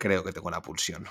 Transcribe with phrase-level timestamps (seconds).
[0.00, 1.04] Creo que tengo una pulsión.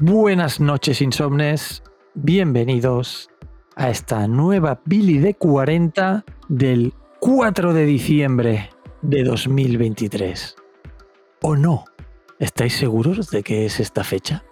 [0.00, 1.84] Buenas noches, insomnes.
[2.14, 3.30] Bienvenidos
[3.76, 8.70] a esta nueva Billy de 40 del 4 de diciembre
[9.02, 10.56] de 2023.
[11.42, 11.84] ¿O no?
[12.38, 14.44] ¿Estáis seguros de que es esta fecha?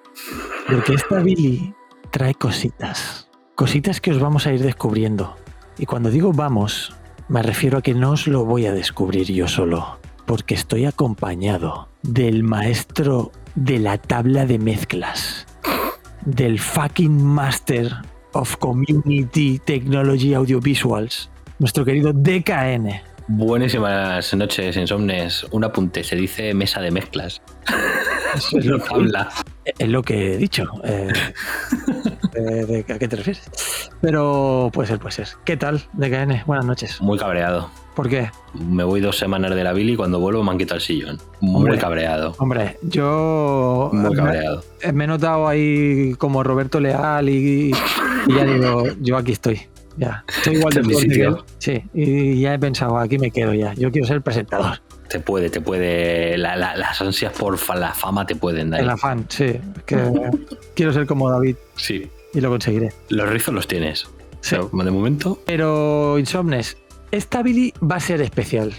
[0.68, 1.74] Porque esta Billy
[2.10, 3.28] trae cositas.
[3.54, 5.36] Cositas que os vamos a ir descubriendo.
[5.78, 6.94] Y cuando digo vamos,
[7.28, 9.98] me refiero a que no os lo voy a descubrir yo solo.
[10.26, 15.46] Porque estoy acompañado del maestro de la tabla de mezclas.
[16.24, 17.94] Del fucking Master
[18.32, 21.30] of Community Technology Audiovisuals.
[21.58, 23.07] Nuestro querido DKN.
[23.28, 25.44] Buenísimas noches, insomnes.
[25.50, 27.42] Un apunte, se dice mesa de mezclas.
[28.34, 29.28] Eso es lo que habla.
[29.78, 30.64] Es lo que he dicho.
[30.84, 31.12] Eh,
[32.32, 33.50] de- de- ¿A qué te refieres?
[34.00, 35.28] Pero puede ser, puede ser.
[35.44, 36.42] ¿Qué tal, DKN?
[36.46, 37.00] Buenas noches.
[37.00, 37.70] Muy cabreado.
[37.94, 38.30] ¿Por qué?
[38.54, 41.18] Me voy dos semanas de la Billy y cuando vuelvo me han quitado el sillón.
[41.40, 41.78] Muy Hombre.
[41.78, 42.34] cabreado.
[42.38, 44.64] Hombre, yo Muy me, cabreado.
[44.94, 47.72] me he notado ahí como Roberto Leal y,
[48.26, 49.60] y ya digo, yo aquí estoy.
[49.98, 51.28] Ya, estoy igual de fuerte que sitio.
[51.28, 51.36] él.
[51.58, 53.74] Sí, y ya he pensado, aquí me quedo ya.
[53.74, 54.80] Yo quiero ser presentador.
[55.08, 56.36] Te puede, te puede.
[56.38, 58.80] la- la- las ansias por fa- la fama te pueden dar.
[58.80, 59.56] El afán, sí.
[59.86, 59.96] Que
[60.74, 62.08] quiero ser como David Sí.
[62.34, 62.92] y lo conseguiré.
[63.08, 64.06] Los rizos los tienes.
[64.40, 64.56] Sí.
[64.56, 66.76] Pero, de momento, Pero, Insomnes,
[67.10, 68.72] esta Billy va a ser especial.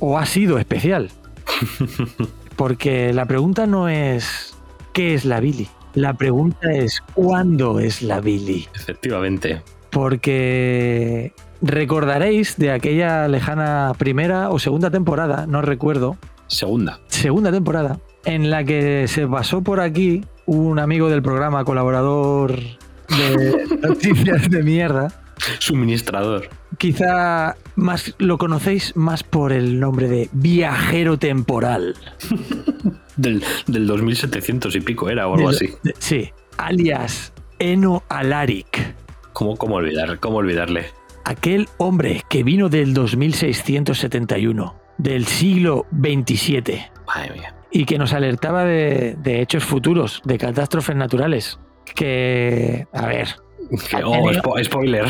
[0.00, 1.10] O ha sido especial.
[2.56, 4.54] Porque la pregunta no es
[4.92, 5.68] ¿qué es la Billy?
[5.94, 8.68] La pregunta es ¿cuándo es la Billy?
[8.74, 9.62] efectivamente.
[9.94, 11.32] Porque
[11.62, 16.16] recordaréis de aquella lejana primera o segunda temporada, no recuerdo,
[16.46, 17.00] Segunda.
[17.08, 22.52] segunda temporada, en la que se pasó por aquí un amigo del programa, colaborador
[23.08, 25.12] de noticias de mierda,
[25.58, 26.48] Suministrador.
[26.78, 31.94] Quizá más lo conocéis más por el nombre de viajero temporal.
[33.16, 35.70] Del, del 2700 y pico era o algo así.
[35.84, 38.92] de- sí, alias Eno Alaric.
[39.34, 40.86] ¿Cómo, cómo, olvidar, ¿Cómo olvidarle?
[41.26, 47.54] Aquel hombre que vino del 2671, del siglo XXVII, Madre mía.
[47.70, 51.58] y que nos alertaba de, de hechos futuros, de catástrofes naturales.
[51.94, 53.28] Que, a ver,
[54.04, 55.06] oh, tenido- spoiler.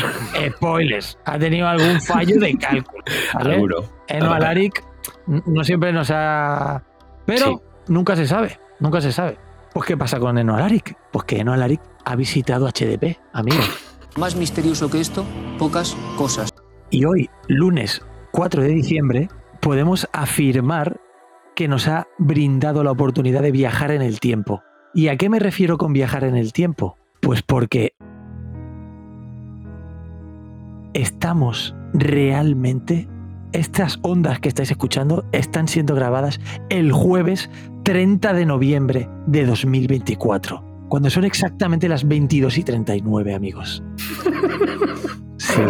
[0.57, 3.03] spoilers, ha tenido algún fallo de cálculo.
[3.43, 3.89] Seguro.
[4.07, 4.83] Eno Alaric
[5.27, 6.83] no siempre nos ha.
[7.25, 7.57] Pero Sí.
[7.93, 9.37] nunca se sabe, nunca se sabe.
[9.73, 10.95] Pues, ¿qué pasa con Eno Alaric?
[11.11, 13.69] Pues que Eno Alaric ha visitado HDP, amigos.
[14.17, 15.25] Más misterioso que esto,
[15.59, 16.49] pocas cosas.
[16.89, 19.27] Y hoy, lunes 4 de diciembre,
[19.59, 21.01] podemos afirmar
[21.53, 24.63] que nos ha brindado la oportunidad de viajar en el tiempo.
[24.93, 26.97] ¿Y a qué me refiero con viajar en el tiempo?
[27.21, 27.93] Pues porque
[30.93, 33.09] estamos realmente,
[33.51, 36.39] estas ondas que estáis escuchando están siendo grabadas
[36.69, 37.49] el jueves
[37.83, 43.83] 30 de noviembre de 2024, cuando son exactamente las 22 y 39, amigos.
[45.35, 45.61] Sí.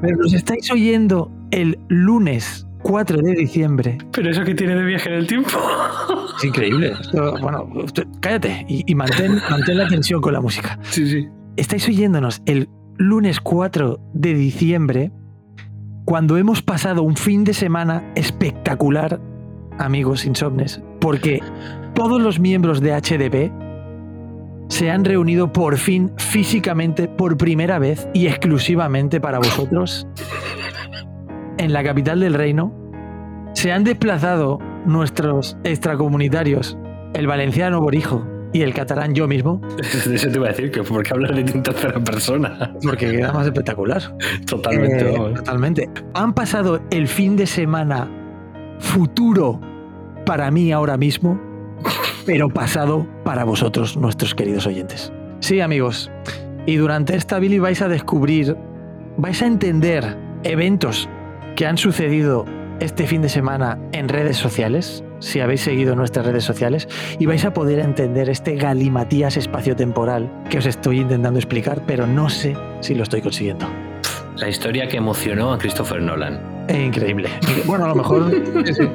[0.00, 3.98] Pero nos estáis oyendo el lunes 4 de diciembre.
[4.12, 5.50] Pero eso que tiene de viaje en el tiempo.
[6.38, 6.92] Es increíble.
[7.00, 7.68] Esto- bueno,
[8.20, 10.78] cállate y, y mantén, mantén la tensión con la música.
[10.82, 11.26] Sí, sí.
[11.56, 15.10] Estáis oyéndonos el lunes 4 de diciembre,
[16.04, 19.20] cuando hemos pasado un fin de semana espectacular,
[19.80, 21.40] amigos insomnes, porque
[21.96, 23.52] todos los miembros de HDP
[24.70, 30.06] se han reunido por fin físicamente por primera vez y exclusivamente para vosotros
[31.58, 32.72] en la capital del reino.
[33.54, 36.78] Se han desplazado nuestros extracomunitarios,
[37.14, 41.12] el valenciano Borijo y el catalán yo mismo, Eso te iba a decir, que porque
[41.12, 42.72] hablas de tinta tercera persona.
[42.82, 44.00] porque queda más espectacular.
[44.46, 45.90] Totalmente, Eh, totalmente.
[46.14, 48.08] Han pasado el fin de semana
[48.78, 49.60] futuro
[50.24, 51.40] para mí ahora mismo,
[52.26, 55.12] pero pasado para vosotros, nuestros queridos oyentes.
[55.40, 56.10] Sí, amigos,
[56.66, 58.56] Y durante esta Billy vais a descubrir,
[59.16, 61.08] vais a entender eventos
[61.56, 62.44] que han sucedido
[62.80, 66.88] este fin de semana en redes sociales, si habéis seguido nuestras redes sociales,
[67.18, 72.28] y vais a poder entender este galimatías espaciotemporal que os estoy intentando explicar, pero no
[72.28, 73.66] sé si lo estoy consiguiendo.
[74.36, 76.59] La historia que emocionó a Christopher Nolan.
[76.70, 77.28] Es increíble.
[77.64, 78.30] Bueno, a lo mejor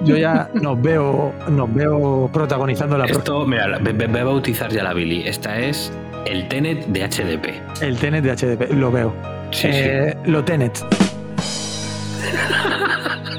[0.06, 4.94] yo ya nos veo, nos veo protagonizando la Esto, mira, voy a bautizar ya la
[4.94, 5.24] Billy.
[5.27, 5.92] Esta es
[6.25, 7.81] el Tenet de HDP.
[7.83, 9.13] El Tenet de HDP, lo veo.
[9.51, 10.83] Sí, Eh, Lo Tenet.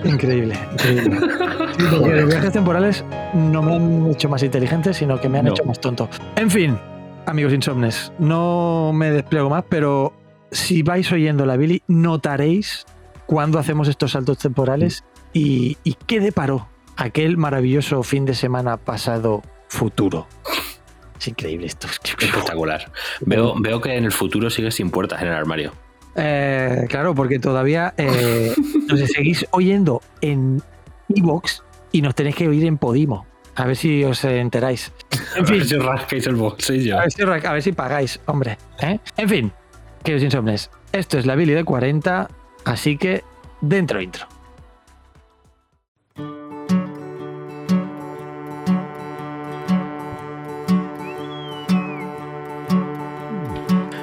[0.04, 1.18] increíble, increíble.
[1.18, 3.04] Sí, porque los viajes temporales
[3.34, 5.52] no me han hecho más inteligente, sino que me han No.
[5.52, 6.08] hecho más tonto.
[6.36, 6.78] En fin,
[7.26, 10.12] amigos insomnes, no me despliego más, pero
[10.50, 12.86] si vais oyendo la Billy, notaréis
[13.26, 19.42] cuando hacemos estos saltos temporales y, y qué deparó aquel maravilloso fin de semana pasado
[19.68, 20.26] futuro.
[21.18, 21.88] Es increíble esto.
[22.04, 22.90] Espectacular.
[23.20, 25.72] Veo, veo que en el futuro sigues sin puertas en el armario.
[26.14, 28.54] Eh, claro, porque todavía eh,
[28.88, 30.62] nos seguís oyendo en
[31.14, 31.62] Evox
[31.92, 33.26] y nos tenéis que oír en Podimo.
[33.54, 34.92] A ver si os enteráis.
[35.36, 36.98] En A ver fin, si os rascáis el bolsillo.
[36.98, 38.58] a ver si, a ver si pagáis, hombre.
[38.82, 38.98] ¿eh?
[39.16, 39.52] En fin,
[40.02, 42.28] queridos insomnes, esto es la Billy de 40,
[42.66, 43.24] así que
[43.60, 44.26] dentro intro.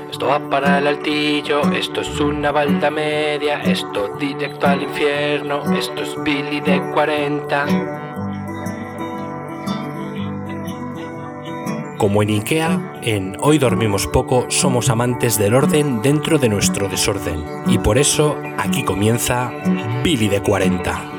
[0.10, 6.02] Esto va para el altillo, esto es una balda media, esto directo al infierno, esto
[6.02, 8.13] es Billy de 40.
[12.04, 17.46] Como en Ikea, en Hoy Dormimos Poco somos amantes del orden dentro de nuestro desorden.
[17.66, 19.54] Y por eso aquí comienza
[20.04, 21.13] Billy de 40.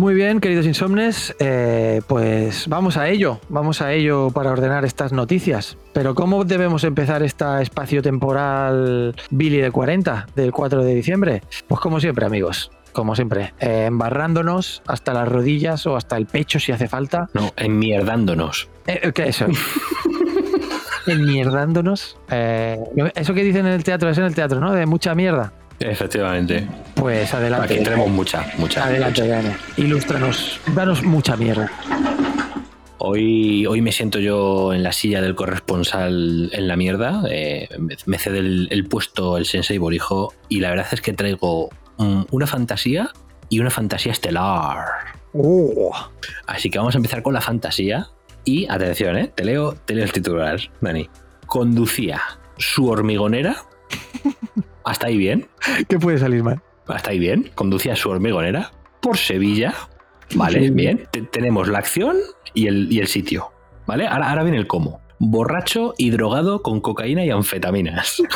[0.00, 5.12] Muy bien, queridos insomnes, eh, pues vamos a ello, vamos a ello para ordenar estas
[5.12, 5.76] noticias.
[5.92, 11.42] Pero ¿cómo debemos empezar esta espacio temporal Billy de 40 del 4 de diciembre?
[11.68, 16.58] Pues como siempre, amigos, como siempre, eh, embarrándonos hasta las rodillas o hasta el pecho
[16.58, 17.28] si hace falta.
[17.34, 18.70] No, enmierdándonos.
[18.86, 19.48] Eh, ¿Qué es eso?
[21.06, 22.16] Enmierdándonos.
[22.30, 22.78] Eh,
[23.14, 24.72] eso que dicen en el teatro es en el teatro, ¿no?
[24.72, 25.52] De mucha mierda.
[25.80, 26.66] Efectivamente.
[26.94, 27.74] Pues adelante.
[27.74, 28.84] Aquí tenemos mucha, mucha.
[28.84, 29.56] Adelante, Gane.
[29.78, 30.60] Ilústranos.
[30.74, 31.70] Danos mucha mierda.
[32.98, 37.22] Hoy, hoy me siento yo en la silla del corresponsal en la mierda.
[37.30, 37.68] eh,
[38.06, 41.70] me- cede el, el puesto el Sensei Borijo y la verdad es que traigo
[42.30, 43.10] una fantasía
[43.48, 44.84] y una fantasía estelar.
[45.32, 45.92] Oh.
[46.46, 48.08] Así que vamos a empezar con la fantasía.
[48.44, 49.30] Y atención, ¿eh?
[49.34, 51.08] te, leo, te leo el titular, Dani.
[51.46, 52.20] Conducía
[52.58, 53.56] su hormigonera.
[54.84, 55.48] Hasta ahí bien.
[55.88, 56.60] ¿Qué puede salir mal?
[56.86, 57.50] Hasta ahí bien.
[57.54, 59.74] Conducía su hormigonera por Sevilla.
[60.34, 60.70] Vale, Sí.
[60.70, 61.06] bien.
[61.10, 62.16] Te- tenemos la acción
[62.54, 63.52] y el, y el sitio.
[63.86, 64.06] ¿Vale?
[64.06, 65.00] Ahora, ahora viene el cómo.
[65.18, 68.22] Borracho y drogado con cocaína y anfetaminas.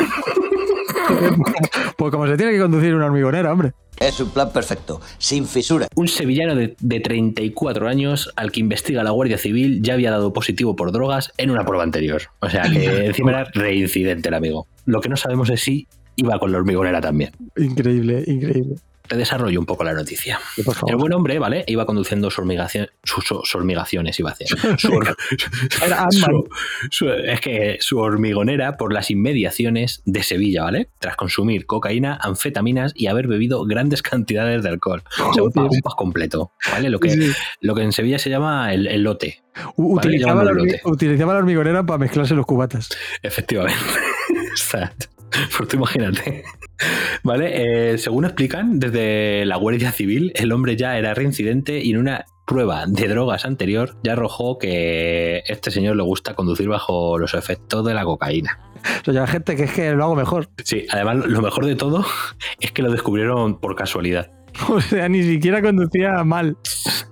[1.96, 3.72] Pues como se tiene que conducir una hormigonera, hombre.
[4.00, 5.86] Es un plan perfecto, sin fisura.
[5.94, 10.32] Un sevillano de, de 34 años al que investiga la Guardia Civil ya había dado
[10.32, 12.22] positivo por drogas en una prueba anterior.
[12.40, 14.66] O sea que encima era reincidente el amigo.
[14.86, 17.32] Lo que no sabemos es si iba con la hormigonera también.
[17.56, 18.76] Increíble, increíble.
[19.06, 20.40] Te desarrollo un poco la noticia.
[20.86, 21.62] El buen hombre, ¿vale?
[21.66, 24.58] Iba conduciendo sus hormigaciones, iba a decir.
[24.78, 26.48] Su
[26.90, 30.88] su- es que su hormigonera por las inmediaciones de Sevilla, ¿vale?
[31.00, 35.02] Tras consumir cocaína, anfetaminas y haber bebido grandes cantidades de alcohol.
[35.22, 36.88] O sea, un, un completo, ¿vale?
[36.88, 37.32] Lo que, Sí.
[37.60, 39.42] lo que en Sevilla se llama el, el lote,
[39.76, 40.80] U- Vale, utilizaba, la lote.
[40.84, 42.88] utilizaba la hormigonera para mezclarse los cubatas.
[43.22, 43.78] efectivamente.
[44.50, 45.06] Exacto.
[45.56, 46.44] Pues tú imagínate.
[47.22, 51.98] Vale, eh, según explican desde la Guardia Civil, el hombre ya era reincidente y en
[51.98, 57.34] una prueba de drogas anterior ya arrojó que este señor le gusta conducir bajo los
[57.34, 58.58] efectos de la cocaína.
[59.06, 60.48] O sea, gente que es que lo hago mejor.
[60.62, 62.04] Sí, además lo mejor de todo
[62.60, 64.30] es que lo descubrieron por casualidad.
[64.68, 66.56] O sea, ni siquiera conducía mal.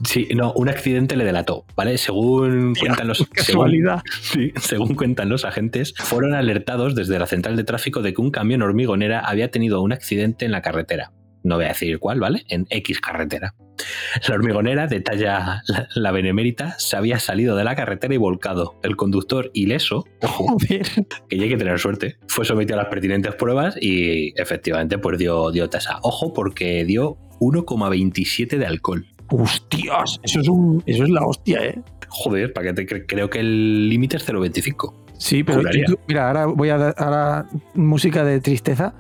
[0.05, 1.99] Sí, no, un accidente le delató, ¿vale?
[1.99, 4.03] Según cuentan los según, Casualidad.
[4.21, 8.31] sí, según cuentan los agentes, fueron alertados desde la central de tráfico de que un
[8.31, 11.13] camión hormigonera había tenido un accidente en la carretera.
[11.45, 12.45] No voy a decir cuál, ¿vale?
[12.49, 13.55] En X carretera.
[14.29, 18.79] La hormigonera, detalla la, la benemérita, se había salido de la carretera y volcado.
[18.85, 20.87] El conductor ileso, ojo, Joder.
[21.29, 25.19] que ya hay que tener suerte, fue sometido a las pertinentes pruebas y efectivamente pues
[25.19, 25.99] dio, dio tasa.
[26.03, 29.07] Ojo porque dio 1,27 de alcohol.
[29.31, 31.81] Hostias, eso es, un, eso es la hostia, ¿eh?
[32.09, 34.95] Joder, para que te cre- creo que el límite es 0,25.
[35.17, 38.95] Sí, pero tú- mira, ahora voy a dar ahora música de tristeza.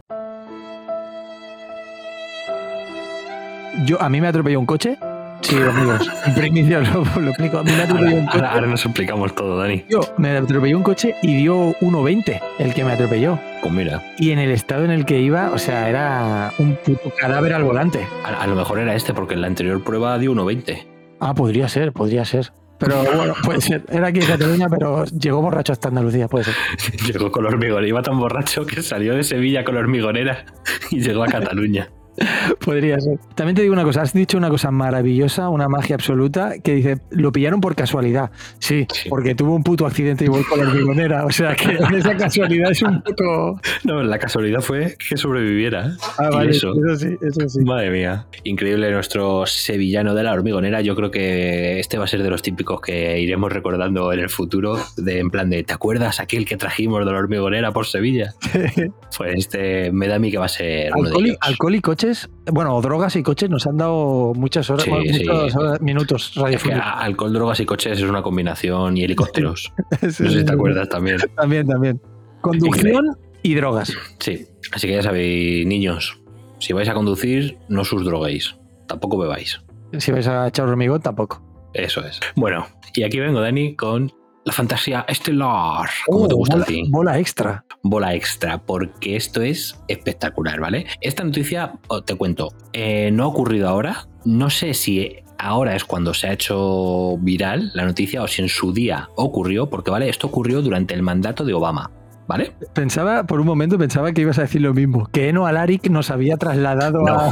[3.86, 4.96] Yo, a mí me atropelló un coche
[5.42, 6.08] Sí, amigos.
[6.26, 7.58] En primicia lo, lo explico.
[7.58, 8.36] A mí me atropelló un Ahora, coche.
[8.38, 9.84] ahora- ahora nos explicamos todo, Dani.
[9.88, 13.38] Yo, me atropelló un coche y dio 1,20 el que me atropelló.
[13.60, 17.12] Pues mira, Y en el estado en el que iba, o sea, era un puto
[17.20, 18.06] cadáver al volante.
[18.24, 20.86] a, a lo mejor era este, porque en la anterior prueba dio 1.20.
[21.20, 22.52] Ah, podría ser, podría ser.
[22.78, 23.84] Pero bueno, puede ser.
[23.90, 26.54] Era aquí en Cataluña, pero llegó borracho hasta Andalucía, puede ser.
[27.06, 30.44] Llegó con hormigonera, iba tan borracho que salió de Sevilla con hormigonera
[30.90, 31.88] y llegó a Cataluña.
[32.64, 33.18] Podría ser.
[33.34, 36.98] También te digo una cosa, has dicho una cosa maravillosa, una magia absoluta, que dice,
[37.10, 38.30] lo pillaron por casualidad.
[38.58, 39.08] Sí, Sí.
[39.08, 41.24] porque tuvo un puto accidente igual con la hormigonera.
[41.24, 43.60] O sea que esa casualidad es un poco...
[43.84, 45.88] No, la casualidad fue que sobreviviera.
[45.88, 45.90] ¿eh?
[46.18, 46.72] Ah, Y vale, eso.
[46.74, 47.60] eso sí, eso sí.
[47.64, 48.26] Madre mía.
[48.44, 50.80] Increíble nuestro sevillano de la hormigonera.
[50.82, 54.28] Yo creo que este va a ser de los típicos que iremos recordando en el
[54.30, 54.76] futuro.
[54.96, 58.34] De, en plan de, ¿te acuerdas aquel que trajimos de la hormigonera por Sevilla?
[59.16, 61.38] Pues este me da a mí que va a ser uno de Alcohol y, ellos.
[61.42, 61.80] alcohol y
[62.20, 65.24] coches, bueno, drogas y coches nos han dado muchas horas, Sí, bueno, sí.
[65.28, 66.84] muchos horas- minutos radiofónicos.
[66.86, 69.72] alcohol, drogas y coches es una combinación y helicópteros.
[70.00, 71.18] Sí, No sé si te acuerdas también.
[71.36, 72.00] También, también.
[72.40, 73.92] Conducción y drogas.
[74.18, 76.20] Sí, así que ya sabéis, niños,
[76.58, 78.56] si vais a conducir, no os droguéis,
[78.88, 79.60] tampoco bebáis.
[79.98, 81.42] Si vais a echar hormigón, tampoco.
[81.74, 82.20] Eso es.
[82.36, 84.12] Bueno, y aquí vengo, Dani, con
[84.44, 85.88] la fantasía estelar.
[86.06, 86.82] Como Oh, te gusta bola, a ti.
[86.90, 87.64] bola extra.
[87.82, 90.86] Bola extra, porque esto es espectacular, ¿vale?
[91.00, 94.06] Esta noticia, oh, te cuento, eh, no ha ocurrido ahora.
[94.24, 98.48] No sé si ahora es cuando se ha hecho viral la noticia o si en
[98.48, 100.08] su día ocurrió, porque, ¿vale?
[100.08, 101.90] Esto ocurrió durante el mandato de Obama,
[102.28, 102.52] ¿vale?
[102.74, 106.10] Pensaba, por un momento pensaba que ibas a decir lo mismo, que Eno Alaric nos
[106.10, 107.18] había trasladado No.
[107.18, 107.30] a...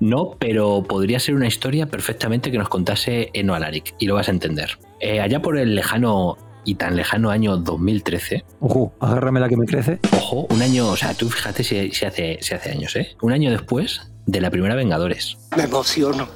[0.00, 4.28] No, pero podría ser una historia perfectamente que nos contase Eno Alaric y lo vas
[4.28, 4.78] a entender.
[5.00, 6.36] Eh, allá por el lejano
[6.70, 9.98] y tan lejano año 2013, Ojo, agárrame la que me crece.
[10.16, 13.16] ojo, un año, o sea, tú fíjate si, si hace, si hace años, ¿eh?
[13.22, 15.38] Un año después de la primera Vengadores.
[15.56, 16.28] Me emociono.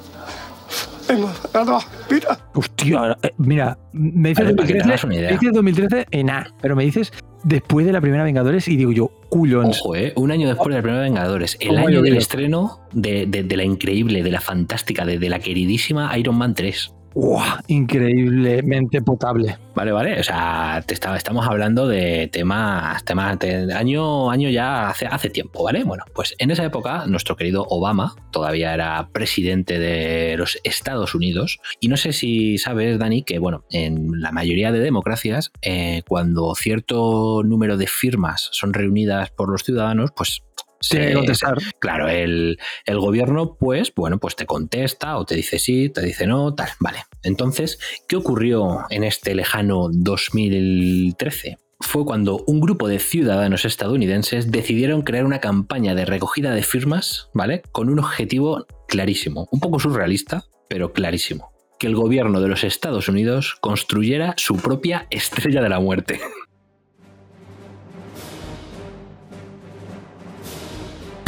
[2.10, 2.38] Mira.
[2.54, 5.28] Hostia, eh, mira, me dices Vale, para que te 2013, hagas una idea.
[5.30, 7.12] me dices 2013 en A, pero me dices
[7.44, 9.78] después de la primera Vengadores y digo yo, culons.
[9.80, 10.12] Ojo, ¿eh?
[10.16, 11.56] Un año después de la primera Vengadores.
[11.60, 15.18] El ¿Cómo ha año del estreno de, de- de la increíble, de la fantástica, de,
[15.18, 16.92] de la queridísima Iron Man 3.
[17.14, 19.58] Uah, increíblemente potable.
[19.74, 20.20] Vale, vale.
[20.20, 25.64] O sea, te estamos hablando de temas, temas de año, año ya hace, hace tiempo,
[25.64, 25.84] ¿vale?
[25.84, 31.60] Bueno, pues en esa época, nuestro querido Obama todavía era presidente de los Estados Unidos.
[31.80, 36.54] Y no sé si sabes, Dani, que bueno, en la mayoría de democracias, eh, cuando
[36.54, 40.42] cierto número de firmas son reunidas por los ciudadanos, pues.
[40.90, 41.58] Que se- contestar.
[41.78, 46.26] Claro, el, el gobierno, pues, bueno, pues te contesta o te dice sí, te dice
[46.26, 46.68] no, tal.
[46.80, 46.98] Vale.
[47.22, 51.58] Entonces, ¿qué ocurrió en este lejano 2013?
[51.80, 57.28] Fue cuando un grupo de ciudadanos estadounidenses decidieron crear una campaña de recogida de firmas,
[57.34, 57.62] ¿vale?
[57.72, 61.50] Con un objetivo clarísimo, un poco surrealista, pero clarísimo.
[61.80, 66.20] Que el gobierno de los Estados Unidos construyera su propia estrella de la muerte.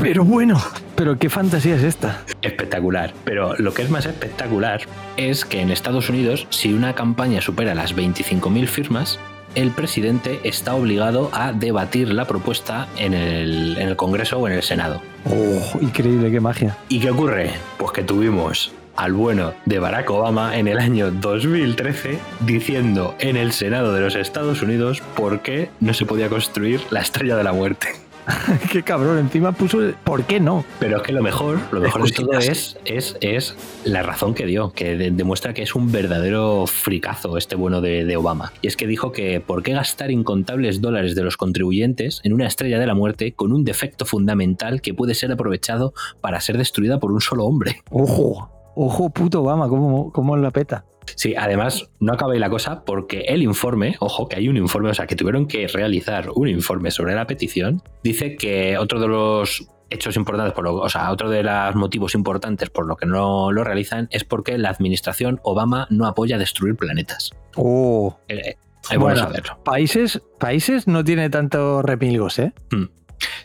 [0.05, 0.61] Pero bueno,
[0.97, 2.21] pero qué fantasía es esta.
[2.43, 3.15] espectacular.
[3.25, 4.83] Pero lo que es más espectacular
[5.17, 9.19] es que en Estados Unidos, si una campaña supera las 25.000 firmas,
[9.55, 14.53] el presidente está obligado a debatir la propuesta en el, en el Congreso o en
[14.53, 15.01] el Senado.
[15.25, 16.77] Oh, increíble, qué magia.
[16.91, 17.53] ¿Y qué ocurre?
[17.79, 23.53] Pues que tuvimos al bueno de Barack Obama en el año 2013 diciendo en el
[23.53, 27.55] Senado de los Estados Unidos por qué no se podía construir la estrella de la
[27.55, 27.89] muerte.
[28.73, 30.65] qué cabrón, encima puso el ¿por qué no?
[30.81, 33.55] Pero es que lo mejor, lo mejor de todo es, es, es
[33.85, 38.05] la razón que dio, que de- demuestra que es un verdadero fricazo este bueno de,
[38.05, 38.53] de Obama.
[38.63, 42.47] Y es que dijo que ¿por qué gastar incontables dólares de los contribuyentes en una
[42.47, 46.99] estrella de la muerte con un defecto fundamental que puede ser aprovechado para ser destruida
[46.99, 47.83] por un solo hombre?
[47.91, 50.85] Ojo, ojo, puto Obama, cómo, cómo la peta.
[51.17, 54.91] Sí, además no acaba ahí la cosa porque el informe, ojo, que hay un informe,
[54.91, 59.09] o sea, que tuvieron que realizar un informe sobre la petición, dice que otro de
[59.09, 63.07] los hechos importantes, por lo, o sea, otro de los motivos importantes por lo que
[63.07, 67.33] no lo realizan es porque la administración Obama no apoya destruir planetas.
[67.57, 68.57] Oh, Eh,
[68.91, 69.63] eh, bueno saberlo.
[69.63, 72.53] países, países no tiene tanto repilgos, ¿eh?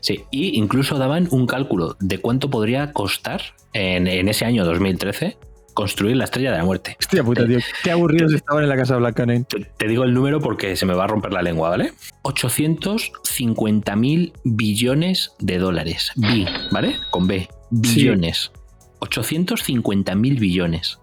[0.01, 3.41] Sí, y incluso daban un cálculo de cuánto podría costar
[3.73, 5.37] en, en ese año 2013
[5.73, 6.97] construir la estrella de la muerte.
[6.99, 7.59] Hostia puta, tío.
[7.83, 9.43] Qué aburridos estaban en la Casa Blanca, ¿no?
[9.43, 11.93] Te, te digo el número porque se me va a romper la lengua, ¿vale?
[12.23, 16.11] 850 mil billones de dólares.
[16.15, 16.95] Bi, ¿vale?
[17.11, 17.47] Con B.
[17.71, 18.51] Billones.
[18.99, 20.99] 850 mil billones.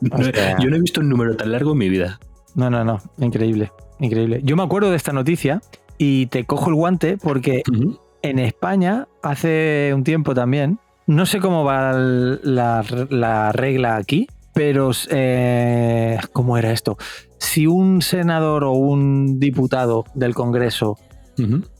[0.00, 2.20] Yo no he visto un número tan largo en mi vida.
[2.54, 3.00] No, no, no.
[3.18, 3.72] Increíble.
[4.00, 4.40] Increíble.
[4.44, 5.60] Yo me acuerdo de esta noticia
[5.98, 7.62] y te cojo el guante porque
[8.22, 14.90] en España, hace un tiempo también, no sé cómo va la, la regla aquí, pero
[15.10, 16.98] eh, ¿cómo era esto?
[17.38, 20.98] Si un senador o un diputado del Congreso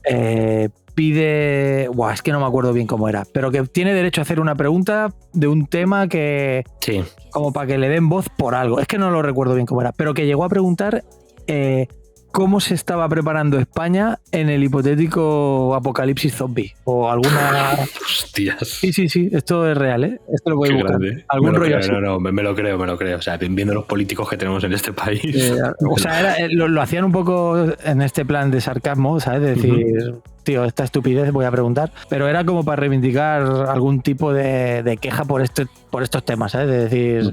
[0.04, 4.20] eh, pide, Buah, es que no me acuerdo bien cómo era, pero que tiene derecho
[4.20, 8.30] a hacer una pregunta de un tema que, Sí, como para que le den voz
[8.30, 11.04] por algo, es que no lo recuerdo bien cómo era, pero que llegó a preguntar
[11.48, 11.86] eh,
[12.32, 17.74] cómo se estaba preparando España en el hipotético apocalipsis zombie o alguna...
[18.04, 18.68] hostias.
[18.68, 20.20] Sí, sí, sí, esto es real, ¿eh?
[20.32, 20.90] Esto lo voy a buscar.
[21.00, 21.24] grande.
[21.28, 21.90] Algún Me lo rollo creo, así.
[21.90, 23.18] No, no, me, me lo creo, me lo creo.
[23.18, 25.20] O sea, viendo los políticos que tenemos en este país.
[25.34, 25.56] Eh,
[25.88, 29.40] o sea, era- eh, lo, lo hacían un poco en este plan de sarcasmo, ¿sabes?
[29.40, 31.92] De decir, tío, esta estupidez voy a preguntar.
[32.08, 36.52] Pero era como para reivindicar algún tipo de, de queja por, este, por estos temas,
[36.52, 36.68] ¿sabes?
[36.68, 37.30] De decir.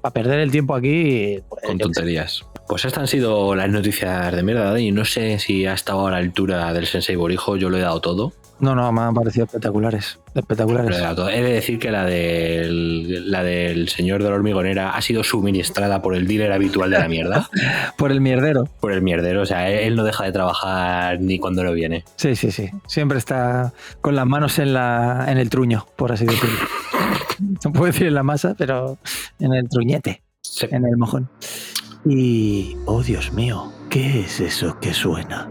[0.00, 1.40] Para perder el tiempo aquí.
[1.48, 2.44] pues, Con tonterías.
[2.68, 6.10] Pues estas han sido las noticias de mierda y no sé si ha estado a
[6.10, 7.56] la altura del Sensei Borijo.
[7.56, 8.32] Yo lo he dado todo.
[8.60, 10.18] No, no, me han parecido espectaculares.
[10.34, 10.98] Lo Espectaculares.
[11.32, 16.02] he, de decir que la del, la del señor de la hormigonera ha sido suministrada
[16.02, 17.48] por el dealer habitual de la mierda.
[17.96, 18.64] Por el mierdero.
[18.80, 19.42] por el mierdero.
[19.42, 22.04] O sea, él no deja de trabajar ni cuando no viene.
[22.16, 22.70] Sí, sí, sí.
[22.86, 26.58] Siempre está con las manos en, la, en el truño, por así decirlo.
[27.64, 28.98] No puedo decir en la masa, pero
[29.38, 30.22] en el truñete.
[30.70, 31.28] En el mojón.
[32.04, 35.48] Y, oh Dios mío, ¿qué es eso que suena?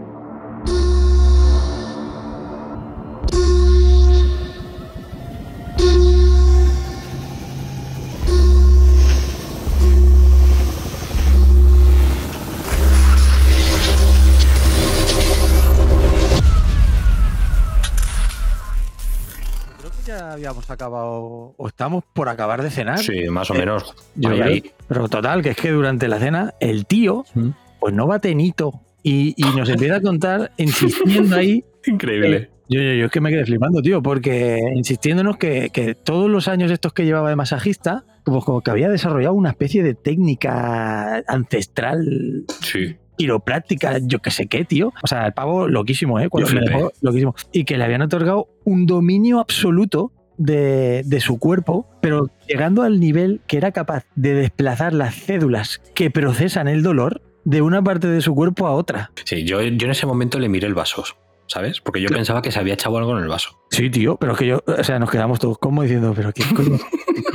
[20.48, 22.98] Ya habíamos acabado, o estamos por acabar de cenar.
[22.98, 23.94] Sí, más o Eh, menos.
[24.14, 24.62] Yo Ahí.
[24.88, 27.50] Pero total, que es que durante la cena el tío, Mm.
[27.80, 28.80] pues no va tenito.
[29.02, 31.64] Y, y nos empieza a contar, insistiendo ahí.
[31.86, 32.50] Increíble.
[32.70, 36.48] Yo, yo, yo es que me quedé flipando, tío, porque insistiéndonos que, que todos los
[36.48, 41.22] años estos que llevaba de masajista, pues como que había desarrollado una especie de técnica
[41.28, 42.96] ancestral Sí.
[43.16, 44.92] quiropráctica, yo que sé qué, tío.
[45.02, 46.28] O sea, el pavo loquísimo, ¿eh?
[46.28, 47.34] Cuando Yo me dejó loquísimo.
[47.52, 53.00] Y que le habían otorgado un dominio absoluto de, de su cuerpo, pero llegando al
[53.00, 58.08] nivel que era capaz de desplazar las cédulas que procesan el dolor de una parte
[58.08, 59.10] de su cuerpo a otra.
[59.24, 61.04] Sí, yo, yo en ese momento le miré el vaso,
[61.48, 61.80] ¿sabes?
[61.80, 63.58] Porque yo pensaba que se había echado algo en el vaso.
[63.70, 66.44] Sí, tío, pero es que yo, o sea, nos quedamos todos como diciendo, pero ¿qué
[66.54, 66.78] coño,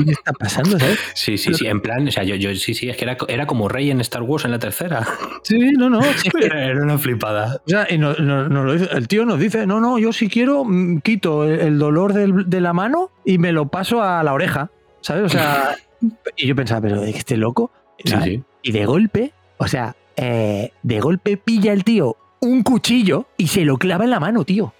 [0.05, 0.97] qué está pasando, sabes?
[1.15, 3.45] Sí, sí, sí, en plan, o sea, yo, yo sí, sí, es que era, era
[3.47, 5.05] como Rey en Star Wars en la tercera.
[5.43, 6.01] Sí, no, no.
[6.01, 7.57] sí, es que- Era, una flipada.
[7.65, 10.13] o sea, y no- no- nos lo dice- el tío nos dice, no, no, yo
[10.13, 14.23] si quiero mm, quito el, dolor del- de la mano y me lo paso a
[14.23, 14.71] la oreja,
[15.01, 15.23] ¿sabes?
[15.25, 15.75] O sea,
[16.37, 17.71] y yo pensaba, pero ¿de que esté loco?
[18.05, 18.43] Sí, sí.
[18.61, 23.65] Y de golpe, o sea, eh, de golpe pilla el tío un cuchillo y se
[23.65, 24.73] lo clava en la mano, tío.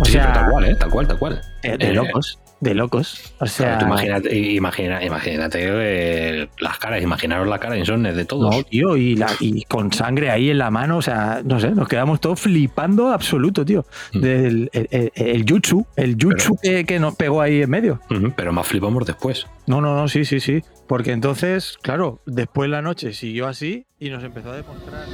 [0.00, 0.74] O Sí, pero sea, tal cual, ¿eh?
[0.74, 1.40] Tal cual, tal cual.
[1.62, 3.32] de, de Eh, locos, de locos.
[3.38, 8.56] O sea, Tú imagínate, imagina, imagínate eh, las caras, imaginaros la cara insomnes de todos.
[8.56, 11.70] No, tío, y, la- y con sangre ahí en la mano, o sea, no sé,
[11.70, 13.86] nos quedamos todos flipando absoluto, tío.
[14.14, 14.20] Mm.
[14.20, 18.00] Del el, el- el jutsu, el jutsu que, que nos pegó ahí en medio.
[18.34, 19.46] Pero más flipamos después.
[19.68, 20.60] No, no, no, sí, sí, sí.
[20.88, 25.04] Porque entonces, claro, después la noche siguió así y nos empezó a demostrar.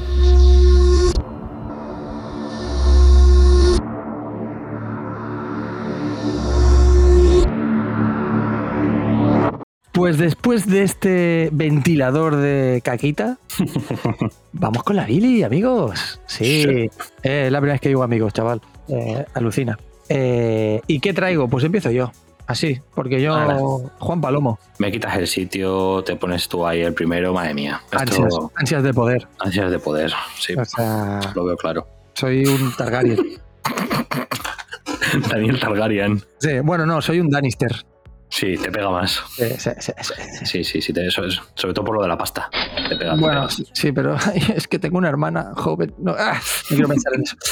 [10.01, 13.37] Pues después de este ventilador de caquita,
[14.55, 16.23] vamos con la Billy, amigos.
[16.25, 16.91] Sí, Sí.
[17.23, 18.63] Eh, es la primera vez que digo amigos, chaval.
[18.89, 19.79] Eh, alucina.
[20.09, 21.49] Eh, ¿Y qué traigo?
[21.49, 22.13] Pues empiezo yo.
[22.47, 23.91] Así, porque yo.
[23.99, 27.83] Juan Palomo, Me quitas el sitio, te pones tú ahí el primero, madre mía.
[27.93, 29.29] Esto- ansias, ansias de poder.
[29.39, 31.87] ansias de poder, sí, O sea, lo veo claro.
[32.15, 33.19] soy un Targaryen.
[35.29, 36.23] Daniel Targaryen.
[36.39, 37.85] Sí, bueno, no, soy un Danister.
[38.31, 39.23] Sí, te pega más.
[39.37, 40.15] Sí, sí, sí, sí.
[40.47, 42.49] Sí, sí, sí, te- eso es, sobre todo por lo de la pasta.
[42.89, 43.15] Te pega.
[43.15, 44.17] te Bueno, sí, pero
[44.57, 45.93] es que tengo una hermana joven.
[45.99, 46.35] No, ah,
[46.71, 47.37] no quiero pensar en eso.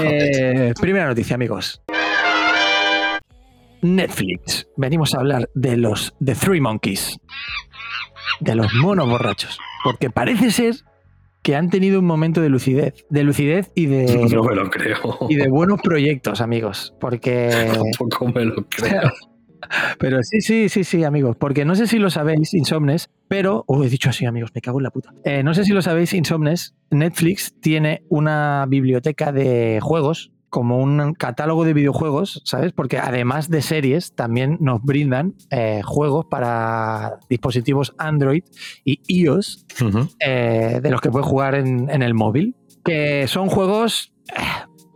[0.00, 1.80] Eh, primera noticia, amigos.
[3.80, 4.66] Netflix.
[4.76, 7.16] Venimos a hablar de los The Three Monkeys.
[8.40, 9.58] De los monos borrachos.
[9.84, 10.74] Porque parece ser
[11.42, 13.04] que han tenido un momento de lucidez.
[13.08, 14.98] De lucidez y de, No me lo creo.
[15.28, 16.92] y de buenos proyectos, amigos.
[17.00, 17.70] Porque.
[17.72, 19.12] Tampoco me lo creo.
[19.98, 21.36] Pero sí, sí, sí, sí, amigos.
[21.36, 23.64] Porque no sé si lo sabéis, Insomnes, pero.
[23.66, 25.12] Oh, he dicho así, amigos, me cago en la puta.
[25.24, 26.74] Eh, no sé si lo sabéis, Insomnes.
[26.90, 32.72] Netflix tiene una biblioteca de juegos, como un catálogo de videojuegos, ¿sabes?
[32.72, 38.42] Porque además de series, también nos brindan eh, juegos para dispositivos Android
[38.84, 39.66] y iOS,
[40.20, 42.56] eh, de los que puedes jugar en, en el móvil.
[42.84, 44.14] Que son juegos.
[44.28, 44.40] Eh,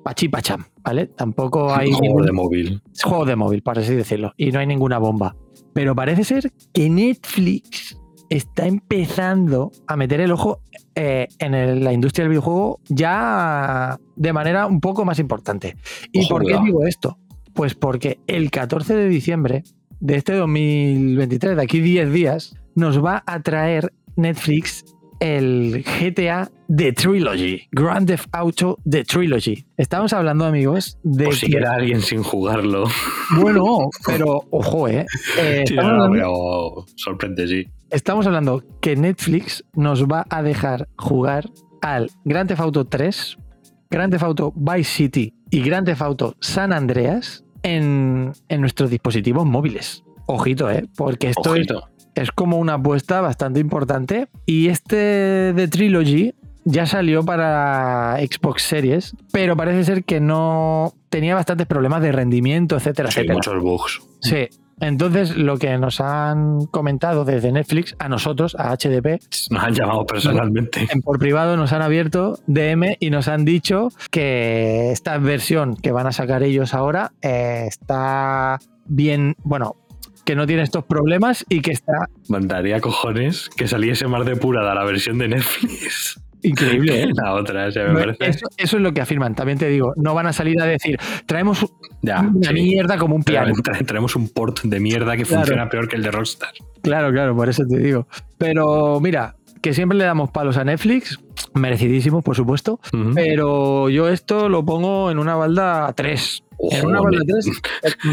[0.03, 0.65] pachi pacham.
[0.85, 1.07] ¿Vale?
[1.07, 1.89] Tampoco hay...
[1.91, 2.83] Juego ningún- de móvil.
[2.93, 5.37] es juego de móvil, por así decirlo, y no hay ninguna bomba.
[5.73, 10.61] Pero parece ser que Netflix está empezando a meter el ojo
[10.95, 15.77] eh, en el- la industria del videojuego ya de manera un poco más importante.
[16.13, 17.19] ¿Y Ojo, por qué digo esto?
[17.55, 19.63] Pues porque el 14 de diciembre
[20.01, 24.85] de este 2023, de aquí 10 días, nos va a traer Netflix
[25.23, 29.65] el GTA The Trilogy, Grand Theft Auto The Trilogy.
[29.77, 32.87] Estamos hablando, amigos, de Por si que- queda alguien sin jugarlo.
[33.41, 35.07] bueno, pero ojo, ¿eh?
[35.39, 37.69] Eh, Sí, no, hablando, pero sorprende, sí.
[37.91, 41.49] estamos hablando que Netflix nos va a dejar jugar
[41.83, 43.39] al Grand Theft Auto 3,
[43.91, 49.47] Grand Theft Auto Vice City y Grand Theft Auto San Andreas en, en nuestros dispositivos
[49.47, 50.03] móviles.
[50.27, 50.85] Ojito, ¿eh?
[50.97, 51.89] Porque esto es, Ojito.
[51.89, 51.92] es
[52.33, 54.29] como una apuesta bastante importante.
[54.47, 61.35] Y este de Trilogy ya salió para Xbox Series, pero parece ser que no tenía
[61.35, 63.35] bastantes problemas de rendimiento, etcétera, Sí, etcétera.
[63.35, 64.01] muchos bugs.
[64.21, 64.49] Sí.
[64.81, 69.21] Entonces, lo que nos han comentado desde Netflix, a nosotros, a HDP,
[69.51, 70.89] Nos han llamado personalmente.
[70.91, 75.93] en por privado nos han abierto DM y nos han dicho que esta versión que
[75.93, 79.77] van a sacar ellos ahora eh, está bien, bueno,
[80.25, 84.85] que no tiene estos problemas y que está Mandaría cojones que saliese más depurada la
[84.85, 87.03] versión de Netflix increíble.
[87.05, 87.09] ¿eh?
[87.15, 87.67] la otra.
[87.69, 88.27] O sea, me parece.
[88.29, 90.99] Eso, eso es lo que afirman, también te digo, no van a salir a decir,
[91.27, 91.65] traemos
[92.03, 92.55] Ya, una sí.
[92.55, 93.55] mierda como un piano.
[93.55, 95.43] Tra- tra- Traemos un port de mierda que Claro.
[95.43, 96.51] funciona peor que el de Rockstar.
[96.83, 98.09] Claro, claro, por eso te digo.
[98.39, 101.21] Pero mira, que siempre le damos palos a Netflix,
[101.55, 102.81] merecidísimos, por supuesto,
[103.15, 106.43] pero yo esto lo pongo en una balda 3.
[106.71, 107.47] En una balda ne- 3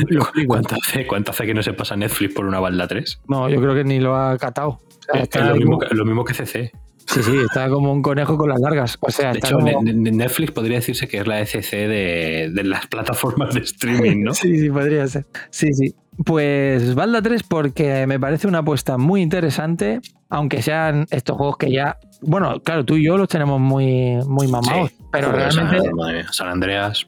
[0.10, 0.48] lo explico.
[0.48, 3.22] ¿Cuánto hace, ¿Cuánto hace que no se pasa Netflix por una balda 3?
[3.28, 4.70] No, yo creo que ni lo ha catado.
[4.70, 6.72] O sea, Es está lo mismo, como- lo mismo que CC.
[7.06, 8.98] Sí, sí, está como un conejo con las largas.
[9.02, 12.64] O sea, De está hecho, como- Netflix podría decirse que es la ECC de, de
[12.64, 14.34] las plataformas de streaming, ¿no?
[14.36, 15.26] Sí, sí, podría ser.
[15.50, 15.96] Sí, sí.
[16.24, 21.72] Pues Balda 3 porque me parece una apuesta muy interesante, aunque sean estos juegos que
[21.72, 21.98] ya...
[22.22, 24.98] Bueno, claro, tú y yo los tenemos muy, muy mamados, Sí.
[25.12, 25.78] pero realmente...
[25.82, 27.08] San, madre mía, San Andreas.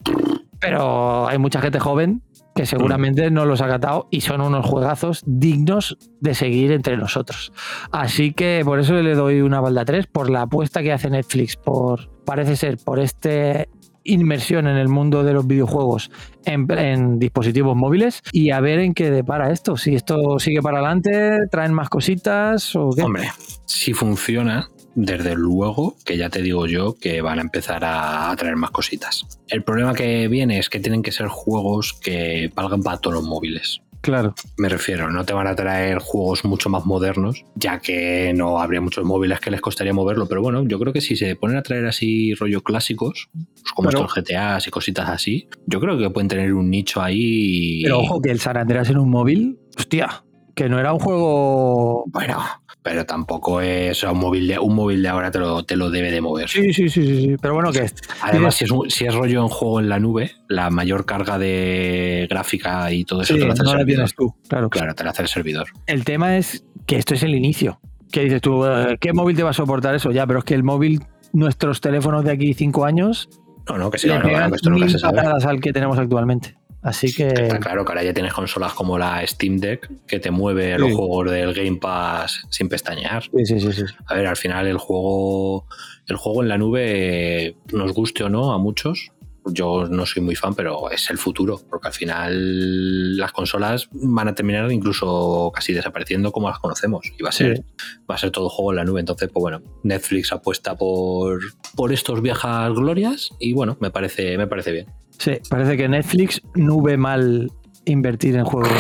[0.62, 2.22] Pero hay mucha gente joven
[2.56, 7.52] que seguramente no los ha catado y son unos juegazos dignos de seguir entre nosotros.
[7.92, 11.56] Así que por eso le doy una balda 3, por la apuesta que hace Netflix,
[11.56, 13.70] por parece ser por este
[14.04, 16.10] inmersión en el mundo de los videojuegos
[16.46, 19.78] en, en dispositivos móviles y a ver en qué depara esto.
[19.78, 23.04] Si esto sigue para adelante, traen más cositas o qué.
[23.04, 23.30] Hombre,
[23.66, 28.56] si funciona, desde luego que ya te digo yo que van a empezar a, traer
[28.56, 29.26] más cositas.
[29.48, 33.24] El problema que viene es que tienen que ser juegos que valgan para todos los
[33.24, 33.82] móviles.
[34.02, 34.34] Claro.
[34.58, 38.82] Me refiero, no te van a traer juegos mucho más modernos, ya que no habría
[38.82, 40.28] muchos móviles que les costaría moverlo.
[40.28, 43.90] Pero bueno, yo creo que si se ponen a traer así rollo clásicos, pues como
[43.90, 47.84] Pero- estos GTAs y cositas así, yo creo que pueden tener un nicho ahí.
[47.84, 50.24] Pero ojo que el San Andreas en un móvil, hostia,
[50.56, 52.06] que no era un juego...
[52.08, 52.40] Bueno,
[52.84, 56.12] pero tampoco es un móvil de, un móvil de ahora te lo, te lo debe
[56.12, 56.50] de mover.
[56.50, 57.36] Sí, sí, sí, sí, sí.
[57.42, 57.86] Pero bueno, que
[58.22, 61.38] Además, si es, un- si es rollo en juego en la nube, la mayor carga
[61.38, 63.98] de gráfica y todo eso sí, te lo hace el no la servidor.
[64.06, 64.70] tienes tú, claro.
[64.70, 65.68] Claro, te lo hace el servidor.
[65.88, 67.80] El tema es que esto es el inicio.
[68.12, 70.12] Que dices tú, eh, ¿qué móvil te va a soportar eso?
[70.12, 71.02] Ya, pero es que el móvil,
[71.34, 73.30] nuestros teléfonos de aquí cinco años,
[73.70, 75.20] No, no, que sí, no, no, que esto nunca se sabe.
[75.22, 76.56] al que tenemos actualmente.
[76.82, 77.28] Así que...
[77.28, 80.94] Está claro que ahora ya tienes consolas como la Steam Deck que te mueve los
[80.94, 83.24] juegos del Game Pass sin pestañear.
[83.24, 83.84] Sí, sí, sí, sí.
[84.06, 85.66] A ver, al final el juego,
[86.08, 89.12] el juego en la nube, nos guste o no a muchos,
[89.46, 94.28] yo no soy muy fan, pero es el futuro, porque al final las consolas van
[94.28, 97.64] a terminar incluso casi desapareciendo como las conocemos y va a ser, Sí.
[98.10, 99.00] va a ser todo juego en la nube.
[99.00, 101.40] Entonces, pues bueno, Netflix apuesta por,
[101.76, 104.86] por estos viejas glorias y bueno, me parece, me parece bien.
[105.18, 107.52] Sí, parece que Netflix no ve mal
[107.86, 108.72] invertir en juegos.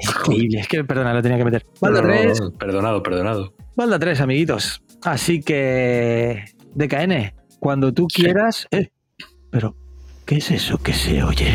[0.00, 1.66] Es increíble, es que, perdona, lo tenía que meter.
[1.80, 3.54] Balda No, no, 3, no, perdonado, perdonado.
[3.76, 4.82] Balda 3, amiguitos.
[5.02, 8.22] Así que, DKN, cuando tú Sí.
[8.22, 8.66] quieras...
[8.72, 8.88] Eh,
[9.50, 9.74] pero,
[10.26, 11.54] ¿qué es eso que se oye?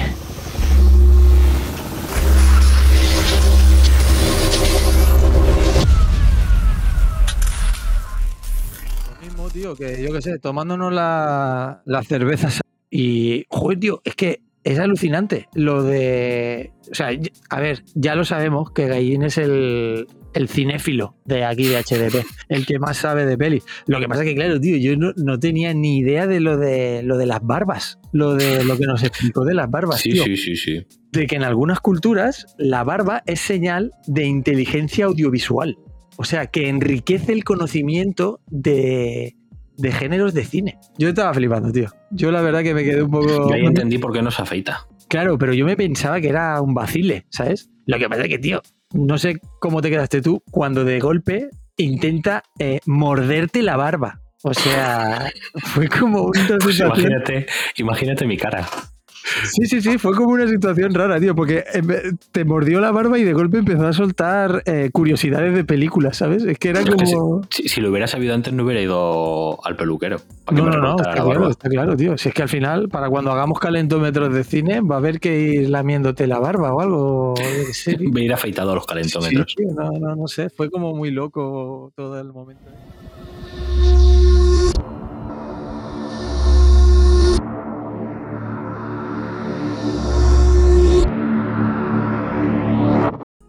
[9.10, 14.16] Lo mismo, tío, que yo qué sé, tomándonos la- las cervezas y, joder, tío, es
[14.16, 16.72] que es alucinante lo de...
[16.92, 17.10] O sea,
[17.50, 22.26] a ver, ya lo sabemos que Gallín es el, el cinéfilo de aquí de HDP,
[22.50, 23.62] el que más sabe de peli.
[23.88, 26.58] Lo que pasa es que, claro, tío, yo no, no tenía ni idea de lo
[26.58, 30.12] de lo de las barbas, lo de lo que nos explicó de las barbas, Sí,
[30.12, 30.24] tío.
[30.24, 30.86] sí, sí, sí.
[31.12, 35.78] De que en algunas culturas la barba es señal de inteligencia audiovisual.
[36.18, 39.36] O sea, que enriquece el conocimiento de,
[39.78, 40.78] de géneros de cine.
[40.98, 41.90] Yo estaba flipando, tío.
[42.12, 43.50] Yo la verdad que me quedé un poco...
[43.50, 44.88] Yo ahí entendí por qué no se afeita.
[45.08, 47.70] Claro, pero yo me pensaba que era un vacile, ¿sabes?
[47.86, 48.62] Lo que pasa es que, tío,
[48.94, 54.22] no sé cómo te quedaste tú cuando de golpe intenta eh, morderte la barba.
[54.44, 55.32] O sea,
[55.74, 56.90] fue como una situación...
[56.90, 58.68] Imagínate, imagínate mi cara.
[59.46, 63.18] Sí, sí, sí, fue como una situación rara, tío, porque vez- te mordió la barba
[63.18, 66.44] y de golpe empezó a soltar eh, curiosidades de películas, ¿sabes?
[66.44, 67.42] Es que era Es que como...
[67.50, 70.18] Si, si lo hubiera sabido antes, no hubiera ido al peluquero.
[70.46, 72.18] Para No, no, no, está la claro, está claro, tío.
[72.18, 75.40] Si es que al final, para cuando hagamos calentómetros de cine, va a haber que
[75.40, 77.34] ir lamiéndote la barba o algo.
[78.12, 79.56] Voy a ir afeitado a los Sí, calentómetros.
[79.56, 82.64] tío, no, no, no sé, fue como muy loco todo el momento.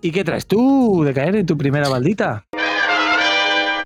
[0.05, 2.45] ¿Y qué traes tú de caer en tu primera baldita?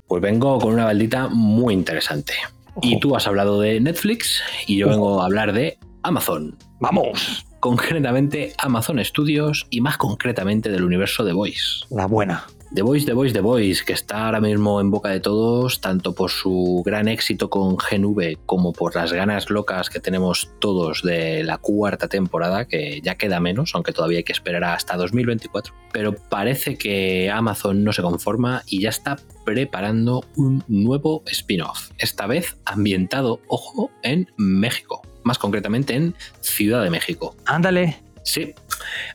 [0.08, 2.32] Pues vengo con una baldita muy interesante.
[2.82, 6.58] Y tú has hablado de Netflix y yo vengo a hablar de Amazon.
[6.80, 7.46] ¡Vamos!
[7.60, 11.84] Concretamente Amazon Studios y más concretamente del universo de Voice.
[11.90, 12.44] La buena.
[12.74, 16.14] The Voice, The Voice, The Voice, que está ahora mismo en boca de todos, tanto
[16.14, 21.42] por su gran éxito con GNV como por las ganas locas que tenemos todos de
[21.44, 25.74] la cuarta temporada, que ya queda menos, aunque todavía hay que esperar hasta 2024.
[25.92, 32.26] Pero parece que Amazon no se conforma y ya está preparando un nuevo spin-off, esta
[32.26, 37.34] vez ambientado, ojo, en México, más concretamente en Ciudad de México.
[37.46, 37.96] Ándale.
[38.24, 38.54] Sí.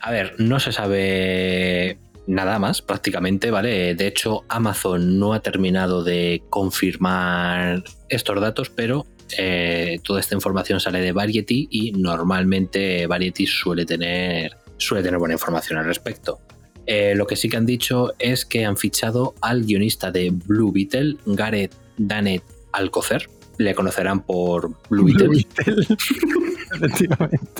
[0.01, 3.95] A ver, no se sabe nada más prácticamente, ¿vale?
[3.95, 9.05] De hecho, Amazon no ha terminado de confirmar estos datos, pero
[9.37, 15.33] eh, toda esta información sale de Variety y normalmente Variety suele tener, suele tener buena
[15.33, 16.39] información al respecto.
[16.85, 20.71] Eh, lo que sí que han dicho es que han fichado al guionista de Blue
[20.71, 23.29] Beetle, Gareth Danet Alcocer.
[23.57, 25.39] Le conocerán por Blue Beetle.
[25.39, 25.93] Efectivamente.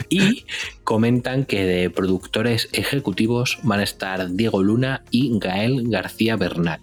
[0.10, 0.45] Y
[0.84, 6.82] comentan que de productores ejecutivos van a estar Diego Luna y Gael García Bernal.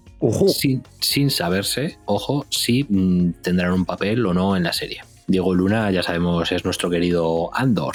[0.48, 5.02] Sin, sin saberse, ojo, si mm, tendrán un papel o no en la serie.
[5.26, 7.94] Diego Luna, ya sabemos, es nuestro querido Andor.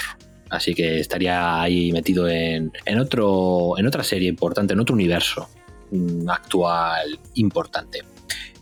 [0.50, 5.50] Así que estaría ahí metido en, en otro, en otra serie importante, en otro universo
[5.92, 8.04] mm, actual importante.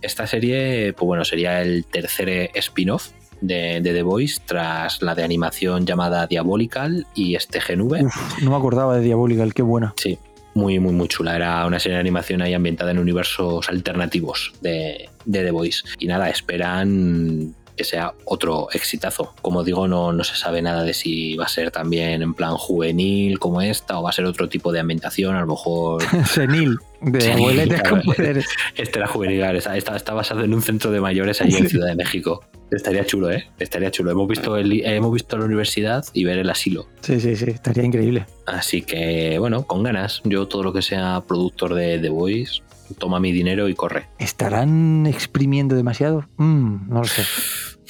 [0.02, 3.12] Esta serie, pues bueno, sería el tercer spin-off
[3.44, 8.06] de, de The Voice tras la de animación llamada Diabolical y este GNV.
[8.06, 9.94] Uf, no me acordaba de Diabolical, qué buena.
[9.98, 10.18] Sí,
[10.56, 11.36] muy, muy, muy chula.
[11.36, 15.84] Era una serie de animación ahí ambientada en universos alternativos de, de The Voice.
[16.00, 19.34] Y nada, esperan que sea otro exitazo.
[19.42, 22.56] Como digo, no, no se sabe nada de si va a ser también en plan
[22.56, 25.36] juvenil como esta o va a ser otro tipo de ambientación.
[25.36, 28.02] A lo mejor Senil, de abueletes claro.
[28.02, 28.46] con poderes.
[28.76, 29.42] este era juvenil.
[29.42, 32.44] Está, está, está basado en un centro de mayores allí en Ciudad de México.
[32.76, 33.50] Estaría chulo, ¿eh?
[33.60, 34.12] Estaría chulo.
[34.12, 36.88] Hemos visto, el, hemos visto la universidad y ver el asilo.
[37.02, 38.26] Sí, sí, sí, estaría increíble.
[38.46, 40.22] Así que, bueno, con ganas.
[40.24, 42.62] Yo todo lo que sea productor de The Voice,
[42.98, 44.08] toma mi dinero y corre.
[44.20, 46.26] ¿Estarán exprimiendo demasiado?
[46.38, 47.24] Mm, no lo sé.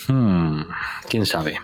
[0.07, 0.61] Hmm,
[1.09, 1.59] ¿Quién sabe?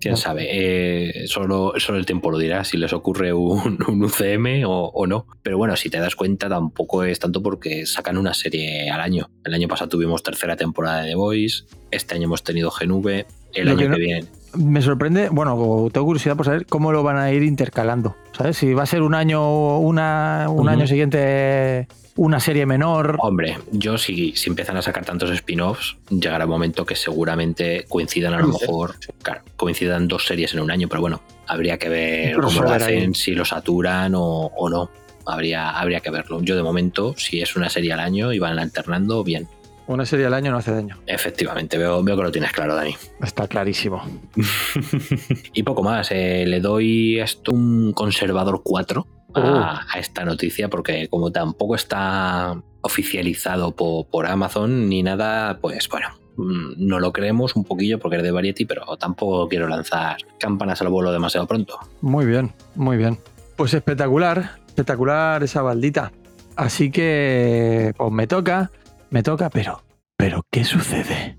[0.00, 0.46] ¿Quién sabe?
[0.50, 5.06] Eh, solo, solo el tiempo lo dirá si les ocurre un, un UCM o, o
[5.06, 5.26] no.
[5.42, 9.30] Pero bueno, si te das cuenta, tampoco es tanto porque sacan una serie al año.
[9.44, 13.66] El año pasado tuvimos tercera temporada de The Voice, este año hemos tenido GNV, el
[13.66, 14.24] Lo año que viene.
[14.54, 18.16] Me sorprende, bueno, tengo curiosidad por saber cómo lo van a ir intercalando.
[18.32, 18.56] ¿Sabes?
[18.56, 21.86] Si va a ser un año, una, un año siguiente
[22.20, 23.16] una serie menor.
[23.20, 28.34] Hombre, yo si, si empiezan a sacar tantos spin-offs, llegará un momento que seguramente coincidan
[28.34, 32.36] a lo mejor, claro, coincidan dos series en un año, pero bueno, habría que ver
[32.36, 33.14] Un cómo lo hacen, ahí.
[33.14, 34.90] si lo saturan o, o no.
[35.24, 36.42] Habría, habría que verlo.
[36.42, 39.48] Yo de momento, si es una serie al año y van alternando, bien.
[39.86, 40.98] Una serie al año no hace daño.
[41.06, 42.96] Efectivamente, veo, veo que lo tienes claro, Dani.
[43.22, 44.02] Está clarísimo.
[45.54, 51.08] y poco más, eh, le doy esto un conservador 4 a, a esta noticia porque
[51.08, 57.56] como tampoco está oficializado po- por, Amazon ni nada, pues bueno, mm, no lo creemos
[57.56, 61.78] un poquillo porque es de Variety, pero tampoco quiero lanzar campanas al vuelo demasiado pronto.
[62.00, 63.18] Muy bien, muy bien.
[63.56, 66.12] Pues espectacular, espectacular esa baldita.
[66.56, 68.70] Así que, pues me toca,
[69.10, 69.82] me toca, pero,
[70.16, 71.38] pero, ¿qué sucede?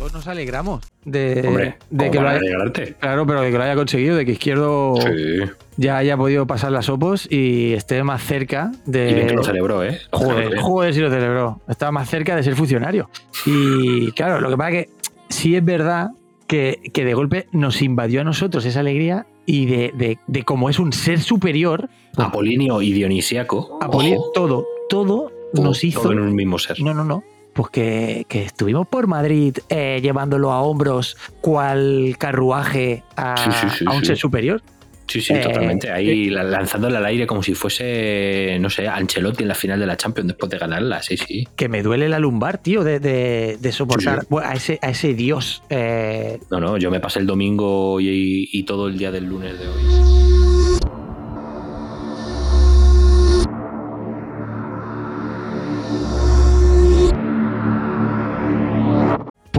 [0.00, 2.94] Todos nos alegramos de, Hombre, de ¿cómo que lo haya, alegrarte?
[2.98, 5.50] claro, pero de que lo haya conseguido, de que Izquierdo Sí.
[5.76, 9.10] ya haya podido pasar las opos y esté más cerca de.
[9.10, 10.00] Y bien que lo celebró, ¿eh?
[10.10, 10.62] Lo Joder, celebró.
[10.62, 11.60] joder, si lo celebró.
[11.68, 13.10] Estaba más cerca de ser funcionario.
[13.44, 14.92] Y claro, lo que pasa es que
[15.28, 16.08] sí es verdad
[16.46, 20.70] que, que de golpe nos invadió a nosotros esa alegría y de, de, de cómo
[20.70, 21.90] es un ser superior.
[22.16, 23.78] Apolinio y Dionisíaco.
[23.82, 26.00] Apolíneo, ojo, todo, todo todo- nos hizo.
[26.00, 26.80] todo en un mismo ser.
[26.80, 27.22] No, no, no.
[27.60, 33.66] Pues que, que estuvimos por Madrid eh, llevándolo a hombros cual carruaje a, Sí, sí,
[33.80, 34.62] sí, a un ser superior.
[35.06, 35.90] Sí, sí, Eh, totalmente.
[35.90, 39.84] Ahí la- lanzándole al aire como si fuese, no sé, Ancelotti en la final de
[39.84, 41.02] la Champions después de ganarla.
[41.02, 41.46] Sí, sí.
[41.54, 44.26] Que me duele la lumbar, tío, de, de- de soportar Sí, sí.
[44.30, 45.62] bueno, a, ese, a ese dios.
[45.68, 49.58] eh, No, no, yo me pasé el domingo y, y todo el día del lunes
[49.58, 50.19] de hoy.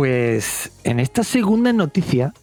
[0.02, 2.34] Pues en esta segunda noticia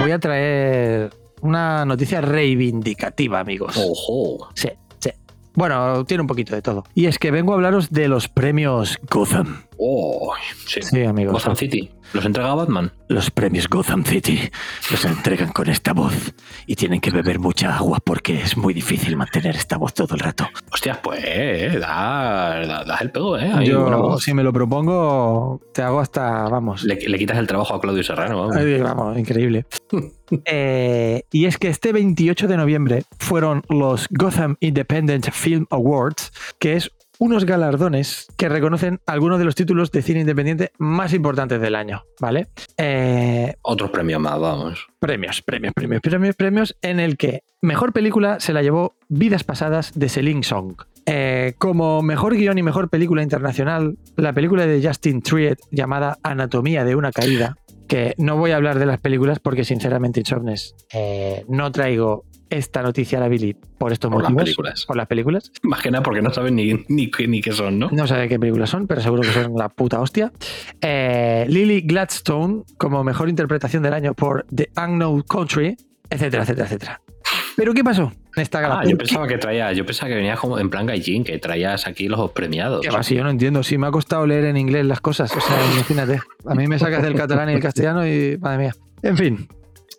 [0.00, 3.76] voy a traer una noticia reivindicativa, amigos.
[3.76, 4.48] Ojo.
[4.54, 4.68] Sí,
[5.00, 5.10] sí.
[5.54, 6.84] Bueno, tiene un poquito de todo.
[6.94, 9.64] Y es que vengo a hablaros de los premios Gotham.
[9.82, 10.34] Oh,
[10.66, 10.82] sí.
[10.82, 11.32] Sí, amigos.
[11.32, 11.90] Gotham City.
[12.12, 12.92] ¿Los entrega Batman?
[13.08, 14.50] Los premios Gotham City
[14.90, 16.34] los entregan con esta voz
[16.66, 20.20] y tienen que beber mucha agua porque es muy difícil mantener esta voz todo el
[20.20, 20.46] rato.
[20.70, 23.50] Hostias, pues, da, da, da el pego, ¿eh?
[23.54, 27.74] Ahí, Yo, si me lo propongo, te hago hasta, vamos, Le, le quitas el trabajo
[27.74, 28.56] a Claudio Serrano, vamos.
[28.56, 29.64] Ay, vamos, increíble.
[30.44, 36.76] Eh, y es que este 28 de noviembre fueron los Gotham Independent Film Awards, que
[36.76, 41.74] es unos galardones que reconocen algunos de los títulos de cine independiente más importantes del
[41.74, 42.48] año, ¿vale?
[42.78, 44.86] Eh, Otros premios más, vamos.
[44.98, 49.92] premios, premios, premios, premios, premios, en el que mejor película se la llevó Vidas Pasadas
[49.94, 50.76] de Celine Song.
[51.04, 56.84] Eh, como mejor guion y mejor película internacional, la película de Justin Triet llamada Anatomía
[56.84, 57.56] de una caída,
[57.86, 62.82] que no voy a hablar de las películas porque sinceramente, Insomnes, eh, no traigo esta
[62.82, 64.84] noticia a la Billy por estos Por las películas.
[64.86, 65.52] Por las películas.
[65.62, 67.88] Más que nada porque no saben ni, ni, qué- ni qué son, ¿no?
[67.92, 70.32] No sé qué películas son, pero seguro que son la puta hostia.
[70.80, 75.76] Eh, Lily Gladstone como mejor interpretación del año por The Unknown Country,
[76.10, 77.00] etcétera, etcétera, etcétera.
[77.56, 78.80] Pero ¿qué pasó en esta gala?
[78.80, 81.24] Ah, yo ¿Por qué- pensaba que traía, yo pensaba que venías como en plan gallín,
[81.24, 82.80] que traías aquí los premiados.
[82.80, 83.02] ¿Qué va?
[83.02, 85.56] Si yo no entiendo, si me ha costado leer en inglés las cosas, o sea,
[85.74, 86.20] imagínate.
[86.46, 88.74] A mí me sacas del catalán y el castellano y madre mía.
[89.02, 89.48] En fin.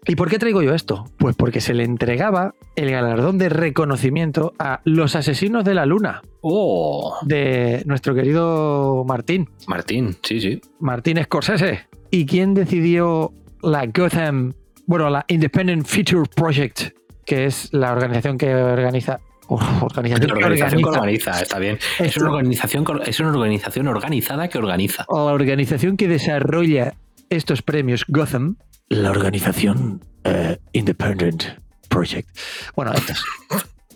[0.07, 1.05] ¿Y por qué traigo yo esto?
[1.17, 6.21] Pues porque se le entregaba el galardón de reconocimiento a Los Asesinos de la Luna
[6.41, 9.47] Oh, de nuestro querido Martín.
[9.67, 10.59] Martín, sí, sí.
[10.79, 11.81] Martín Scorsese.
[12.09, 14.53] ¿Y quién decidió la Gotham,
[14.87, 19.19] bueno, la Independent Feature Project, que es la organización que organiza...
[19.49, 21.77] Uf, organización La organización que organiza- organiza, está bien.
[21.99, 25.05] Es una, organización, es una organización organizada que organiza.
[25.09, 26.95] la organización que desarrolla
[27.29, 28.55] estos premios Gotham,
[28.91, 31.43] la organización eh, Independent
[31.87, 32.27] Project.
[32.75, 33.23] Bueno, estos.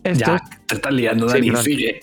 [0.03, 1.99] Estos, Ya, te estás liando, Dani, sigue.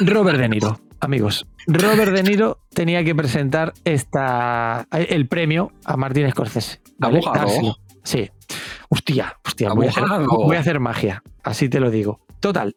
[0.00, 1.46] Robert De Niro, amigos.
[1.66, 6.80] Robert De Niro tenía que presentar esta, el premio a Martin Scorsese.
[6.98, 7.18] ¿vale?
[7.18, 7.46] Abogado.
[7.46, 7.76] Dárselo.
[8.02, 8.30] Sí.
[8.90, 10.44] Hostia, hostia, voy a, hacer, Abogado.
[10.44, 12.20] voy a hacer magia, así te lo digo.
[12.40, 12.76] Total,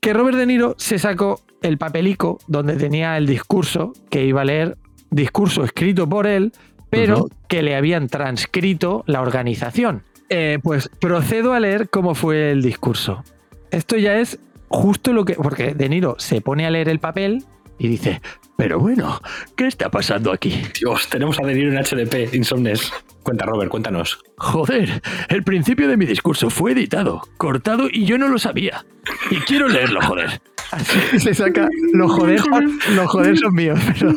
[0.00, 4.44] que Robert De Niro se sacó el papelico donde tenía el discurso que iba a
[4.44, 4.78] leer,
[5.10, 6.52] discurso escrito por él,
[6.90, 10.02] pero que le habían transcrito la organización.
[10.30, 13.24] Eh, pues procedo a leer cómo fue el discurso.
[13.70, 15.34] Esto ya es justo lo que.
[15.34, 17.44] Porque De Niro se pone a leer el papel
[17.78, 18.20] y dice:
[18.56, 19.20] Pero bueno,
[19.56, 20.62] ¿qué está pasando aquí?
[20.78, 22.92] Dios, tenemos a venir en HDP, Insomnes.
[23.22, 24.20] Cuenta, Robert, cuéntanos.
[24.38, 28.84] Joder, el principio de mi discurso fue editado, cortado y yo no lo sabía.
[29.30, 30.40] Y quiero leerlo, joder.
[31.18, 31.68] Se saca.
[31.92, 32.40] Los joder,
[32.94, 34.14] los joder son míos, pero.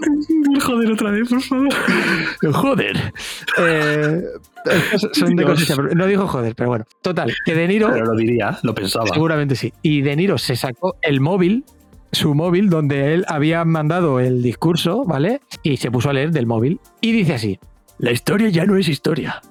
[0.61, 1.69] Joder, otra vez, por favor.
[2.53, 3.13] Joder.
[3.57, 4.21] Eh,
[5.13, 6.85] son de pero No dijo joder, pero bueno.
[7.01, 7.89] Total, que De Niro.
[7.91, 9.07] Pero lo diría, lo pensaba.
[9.07, 9.73] Seguramente sí.
[9.81, 11.63] Y De Niro se sacó el móvil,
[12.11, 15.41] su móvil, donde él había mandado el discurso, ¿vale?
[15.63, 16.79] Y se puso a leer del móvil.
[17.01, 17.59] Y dice así:
[17.97, 19.41] La historia ya no es historia.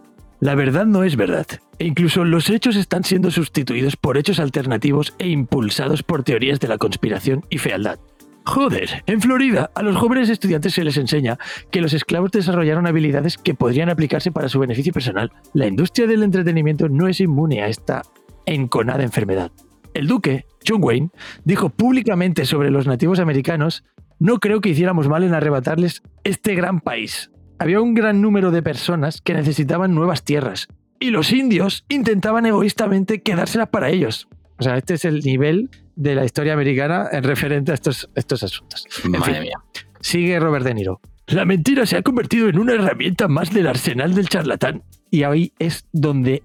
[0.40, 1.46] La verdad no es verdad.
[1.79, 6.68] E incluso los hechos están siendo sustituidos por hechos alternativos e impulsados por teorías de
[6.68, 7.99] la conspiración y fealdad.
[8.44, 11.38] Joder, en Florida a los jóvenes estudiantes se les enseña
[11.70, 15.31] que los esclavos desarrollaron habilidades que podrían aplicarse para su beneficio personal.
[15.53, 18.03] La industria del entretenimiento no es inmune a esta
[18.46, 19.52] enconada enfermedad.
[19.95, 21.11] El duque, John Wayne,
[21.45, 23.85] dijo públicamente sobre los nativos americanos,
[24.19, 27.31] no creo que hiciéramos mal en arrebatarles este gran país.
[27.59, 30.69] Había un gran número de personas que necesitaban nuevas tierras
[31.01, 34.29] y los indios intentaban egoístamente quedárselas para ellos.
[34.59, 38.43] O sea, este es el nivel de la historia americana en referente a estos, estos
[38.43, 38.87] asuntos.
[39.05, 39.59] En Madre fin, mía.
[40.01, 41.01] Sigue Robert De Niro.
[41.27, 44.83] La mentira se ha convertido en una herramienta más del arsenal del charlatán.
[45.11, 46.43] Y ahí es donde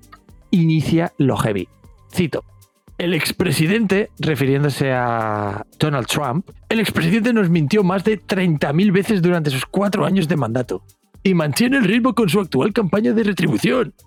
[0.52, 1.68] inicia lo heavy.
[2.14, 2.44] Cito.
[2.98, 9.50] El expresidente, refiriéndose a Donald Trump, el expresidente nos mintió más de 30.000 veces durante
[9.50, 10.84] sus cuatro años de mandato
[11.22, 13.94] y mantiene el ritmo con su actual campaña de retribución.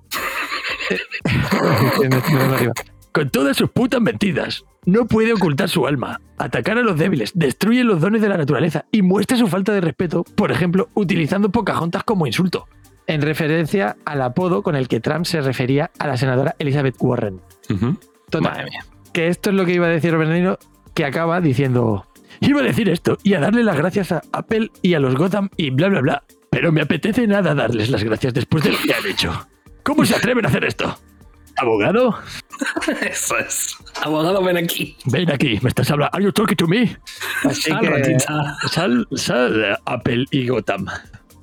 [3.12, 4.64] Con todas sus putas mentiras.
[4.86, 8.86] No puede ocultar su alma, atacar a los débiles, destruye los dones de la naturaleza
[8.92, 12.68] y muestra su falta de respeto, por ejemplo, utilizando Pocahontas como insulto,
[13.06, 17.40] en referencia al apodo con el que Trump se refería a la senadora Elizabeth Warren.
[18.30, 18.84] Total, Madre mía.
[19.12, 20.58] que esto es lo que iba a decir Niro,
[20.94, 22.06] que acaba diciendo,
[22.40, 25.48] iba a decir esto y a darle las gracias a Apple y a los Gotham
[25.56, 28.94] y bla, bla, bla, pero me apetece nada darles las gracias después de lo que
[28.94, 29.46] han hecho.
[29.82, 30.98] ¿Cómo se atreven a hacer esto?
[31.56, 32.16] ¿Abogado?
[33.02, 33.76] Eso es.
[34.02, 34.96] Abogado, ven aquí.
[35.06, 36.14] Ven aquí, me estás hablando.
[36.14, 36.96] ¿Are you talking to me?
[37.44, 38.56] Así Sal, que ratita.
[38.70, 40.86] sal, sal, Apple y Gotham.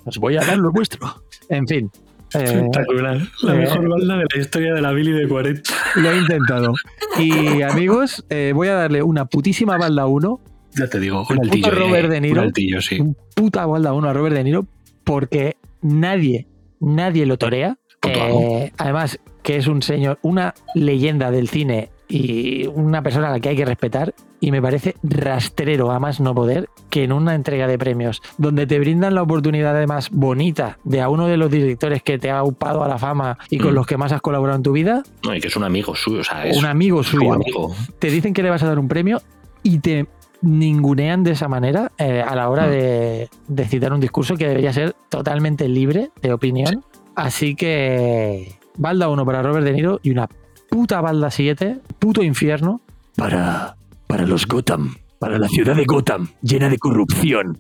[0.06, 1.22] Os voy a dar lo vuestro.
[1.50, 1.92] En fin.
[2.34, 3.22] Eh, Espectacular.
[3.42, 5.72] La eh, mejor banda de la historia de la Billy de 40.
[5.96, 6.74] lo he intentado.
[7.20, 10.42] Y amigos, eh, voy a darle una putísima balda a uno.
[10.78, 11.70] Ya te digo, un altillo.
[11.70, 12.42] puto Robert eh, De Niro.
[12.42, 13.00] Un altillo, sí.
[13.00, 14.68] Un puta balda a uno a Robert De Niro
[15.04, 16.48] porque nadie,
[16.80, 17.78] nadie lo torea.
[18.08, 23.40] Eh, además, que es un señor, una leyenda del cine y una persona a la
[23.40, 24.14] que hay que respetar.
[24.40, 28.68] Y me parece rastrero a más no poder que en una entrega de premios donde
[28.68, 32.44] te brindan la oportunidad además bonita de a uno de los directores que te ha
[32.44, 33.76] upado a la fama y con Mm.
[33.76, 36.20] los que más has colaborado en tu vida, No, y que es un amigo suyo,
[36.22, 37.74] o sea, es un amigo su suyo, amigo.
[37.98, 39.22] te dicen que le vas a dar un premio
[39.64, 40.06] y te
[40.42, 42.72] ningunean de esa manera eh, a la hora Mm.
[42.72, 46.84] de, de citar un discurso que debería ser totalmente libre de opinión.
[47.16, 50.28] Así que balda uno para Robert De Niro y una
[50.76, 52.82] puta balda 7, puto infierno
[53.16, 57.60] para, para los Gotham, para la ciudad de Gotham, llena de corrupción.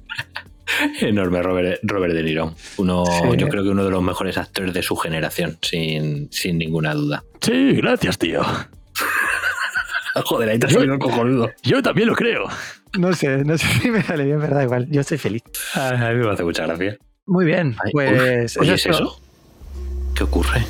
[0.99, 2.53] Enorme Robert, Robert De Niro.
[2.76, 3.38] Uno, Sí.
[3.38, 7.24] Yo creo que uno de los mejores actores de su generación, sin, sin ninguna duda.
[7.39, 8.41] Sí, gracias, tío.
[10.26, 11.49] Joder, ahí te ha salido el cojonudo.
[11.63, 12.43] Yo también lo creo.
[12.99, 14.88] No sé, no sé si me sale bien, verdad, igual.
[14.91, 15.41] Yo estoy feliz.
[15.74, 16.97] A mí me hace mucha gracia.
[17.28, 18.57] Muy bien, Ay, pues...
[18.57, 19.22] uf, Oye, ¿es eso?
[20.13, 20.66] ¿Qué ocurre?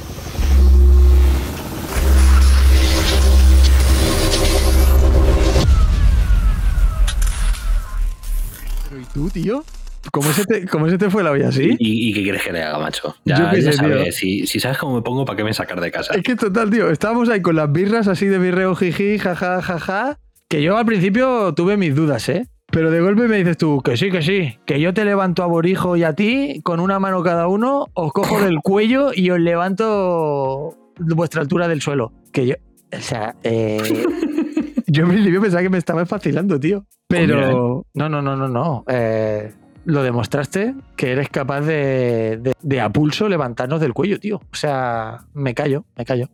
[9.06, 9.64] ¿Y tú, tío?
[10.12, 11.76] ¿Cómo se te, cómo se te fue la olla así?
[11.80, 13.16] ¿Y, y qué quieres que le haga, macho?
[13.26, 14.12] Yo Ya, qué ya sé, tío.
[14.12, 16.14] si, si sabes cómo me pongo, ¿para qué me sacar de casa?
[16.14, 20.20] Es que total, tío, estábamos ahí con las birras así de birreo jiji, jaja, jaja,
[20.48, 22.46] que yo al principio tuve mis dudas, ¿eh?
[22.72, 25.48] Pero de golpe me dices tú, que sí, que sí, que yo te levanto a
[25.48, 29.40] Borijo y a ti, con una mano cada uno, os cojo del cuello y os
[29.40, 32.12] levanto vuestra altura del suelo.
[32.32, 32.56] Que yo,
[32.96, 33.82] o sea, eh,
[34.88, 36.86] yo en principio pensaba que me estabas vacilando, tío.
[37.08, 38.84] Pero no, no, no, no, no.
[38.88, 39.54] eh,
[39.86, 44.38] lo demostraste que eres capaz de, de, de a pulso levantarnos del cuello, tío.
[44.38, 46.30] O sea, me callo, me callo.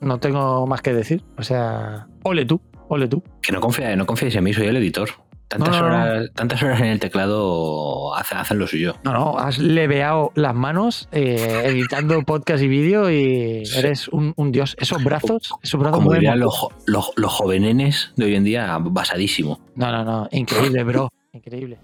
[0.00, 1.24] No tengo más que decir.
[1.38, 3.22] O sea, ole tú, ole tú.
[3.40, 5.08] Que no, confía, no confíes en mí, soy el editor.
[5.50, 5.94] Tantas, No, no, no.
[6.04, 8.94] horas, tantas horas en el teclado hace- hacen lo suyo.
[9.02, 14.52] No, no, has leveado las manos eh, editando podcast y vídeo y eres un, un
[14.52, 14.76] dios.
[14.78, 19.58] Esos brazos, esos brazos Como dirían los, los, los jovenenes de hoy en día, basadísimo.
[19.74, 21.10] No, no, no, increíble, bro.
[21.32, 21.78] Increíble.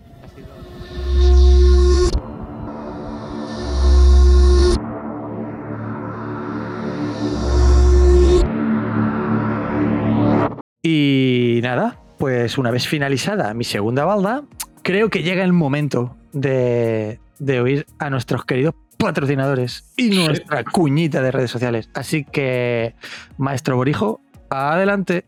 [10.83, 14.45] Y nada, pues una vez finalizada mi segunda balda,
[14.83, 21.23] creo que llega el momento de, de oír a nuestros queridos patrocinadores y nuestra cuñita
[21.23, 21.91] de redes sociales.
[21.95, 22.95] Así que,
[23.37, 25.25] maestro Borijo, adelante.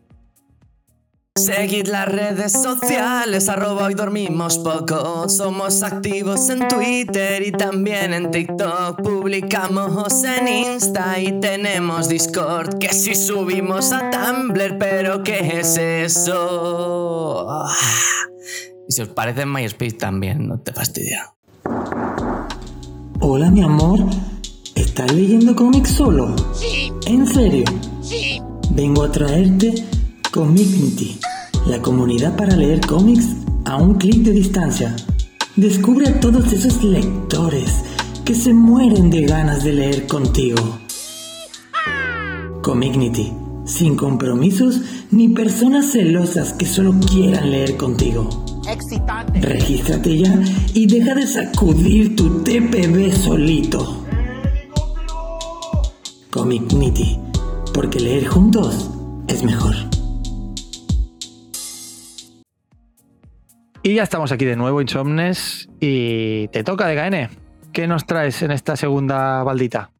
[1.35, 5.29] Seguid las redes sociales, arroba hoy dormimos poco.
[5.29, 9.01] Somos activos en Twitter y también en TikTok.
[9.01, 12.77] Publicamos en Insta y tenemos Discord.
[12.79, 17.47] Que si subimos a Tumblr, pero ¿qué es eso?
[17.49, 17.73] Ah.
[18.87, 21.33] Y si os parece en MySpace también, no te fastidia.
[23.21, 23.99] Hola, mi amor.
[24.75, 26.35] ¿Estás leyendo cómics solo?
[26.53, 26.91] Sí.
[27.05, 27.65] ¿En serio?
[28.01, 28.41] Sí.
[28.71, 29.73] Vengo a traerte
[30.31, 31.19] Comicnity,
[31.65, 33.25] la comunidad para leer cómics
[33.65, 34.95] a un clic de distancia.
[35.55, 37.71] Descubre a todos esos lectores
[38.25, 40.59] que se mueren de ganas de leer contigo.
[42.61, 43.33] Comicnity,
[43.65, 48.29] sin compromisos ni personas celosas que solo quieran leer contigo.
[48.69, 49.41] Excitante.
[49.41, 50.39] Regístrate ya
[50.75, 54.05] y deja de sacudir tu TPB solito.
[56.29, 57.17] Comicnity,
[57.73, 58.91] porque leer juntos
[59.27, 59.98] es mejor.
[63.81, 67.37] Y ya estamos aquí de nuevo, Insomnes, y te toca de KN.
[67.71, 69.91] ¿Qué nos traes en esta segunda baldita?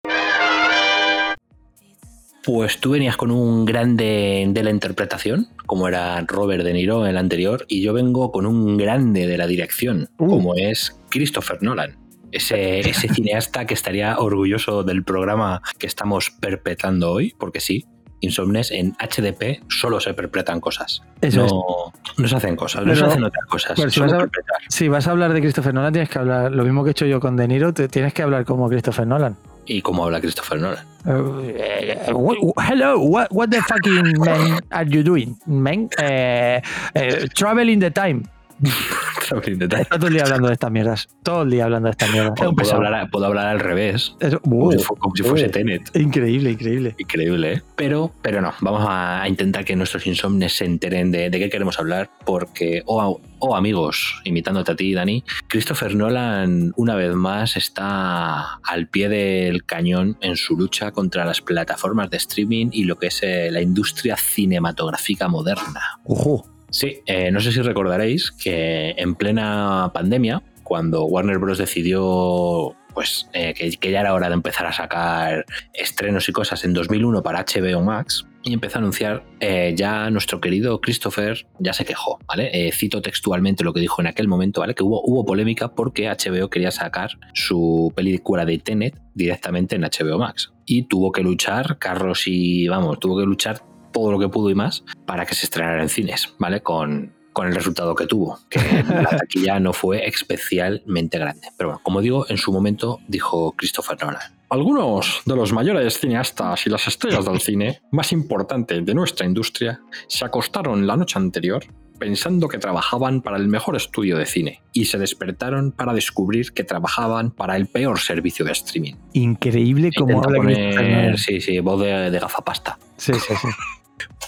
[2.44, 7.12] Pues tú venías con un grande de la interpretación, como era Robert De Niro en
[7.12, 10.28] el anterior, y yo vengo con un grande de la dirección, Uh.
[10.28, 11.98] como es Christopher Nolan.
[12.32, 17.86] Ese, ese cineasta que estaría orgulloso del programa que estamos perpetrando hoy, porque sí,
[18.22, 21.02] Insomnes en HDP solo se perpetran cosas.
[21.22, 23.78] Eso no, no se hacen cosas, no se hacen otras cosas.
[23.94, 24.62] si vas a- perpetrar.
[24.68, 27.06] Si vas a hablar de Christopher Nolan, tienes que hablar lo mismo que he hecho
[27.06, 29.38] yo con De Niro, te- tienes que hablar como Christopher Nolan.
[29.66, 30.84] ¿Y cómo habla Christopher Nolan?
[31.06, 32.38] Uh, what-
[32.70, 35.90] hello, what, what the fucking man are you doing, man?
[36.02, 36.62] Eh,
[36.96, 38.24] eh, travel in the time.
[39.30, 41.07] Todo el día hablando de estas mierdas.
[41.22, 42.34] Todo el día hablando de estas mierdas.
[42.36, 45.49] Puedo hablar, puedo hablar al revés, como, si, fu- como si fuese.
[45.49, 45.95] Tenet.
[45.95, 46.95] Increíble, increíble.
[46.97, 47.62] Increíble, ¿eh?
[47.76, 51.78] Pero, pero no, vamos a intentar que nuestros insomnes se enteren de, de qué queremos
[51.80, 58.55] hablar, porque, oh, oh, amigos, imitándote a ti, Dani, Christopher Nolan una vez más está
[58.64, 63.07] al pie del cañón en su lucha contra las plataformas de streaming y lo que
[63.07, 65.82] es eh, la industria cinematográfica moderna.
[66.03, 66.45] Ojo.
[66.72, 71.58] Sí, eh, no sé si recordaréis que en plena pandemia, cuando Warner Bros.
[71.58, 76.74] decidió pues, eh, que, ya era hora de empezar a sacar estrenos y cosas en
[76.74, 81.86] 2001 para HBO Max, y empezó a anunciar, eh, ya nuestro querido Christopher ya se
[81.86, 82.50] quejó, ¿vale?
[82.54, 84.76] Eh, cito textualmente lo que dijo en aquel momento, ¿vale?
[84.76, 90.18] Que hubo, hubo polémica porque HBO quería sacar su película de Tenet directamente en HBO
[90.18, 90.54] Max.
[90.66, 93.62] Y tuvo que luchar, Carlos y, vamos, tuvo que luchar
[93.92, 96.62] todo lo que pudo y más para que se estrenara en cines, ¿vale?
[96.62, 101.48] Con, con el resultado que tuvo, que la taquilla no fue especialmente grande.
[101.58, 104.38] Pero bueno, como digo, en su momento dijo Christopher Nolan.
[104.52, 109.80] Algunos de los mayores cineastas y las estrellas del cine más importantes de nuestra industria
[110.08, 111.64] se acostaron la noche anterior
[112.00, 116.64] pensando que trabajaban para el mejor estudio de cine y se despertaron para descubrir que
[116.64, 118.94] trabajaban para el peor servicio de streaming.
[119.14, 122.80] Increíble como habla poner- sí, sí, voz de, de gafapasta.
[122.98, 123.48] Sí, sí, sí.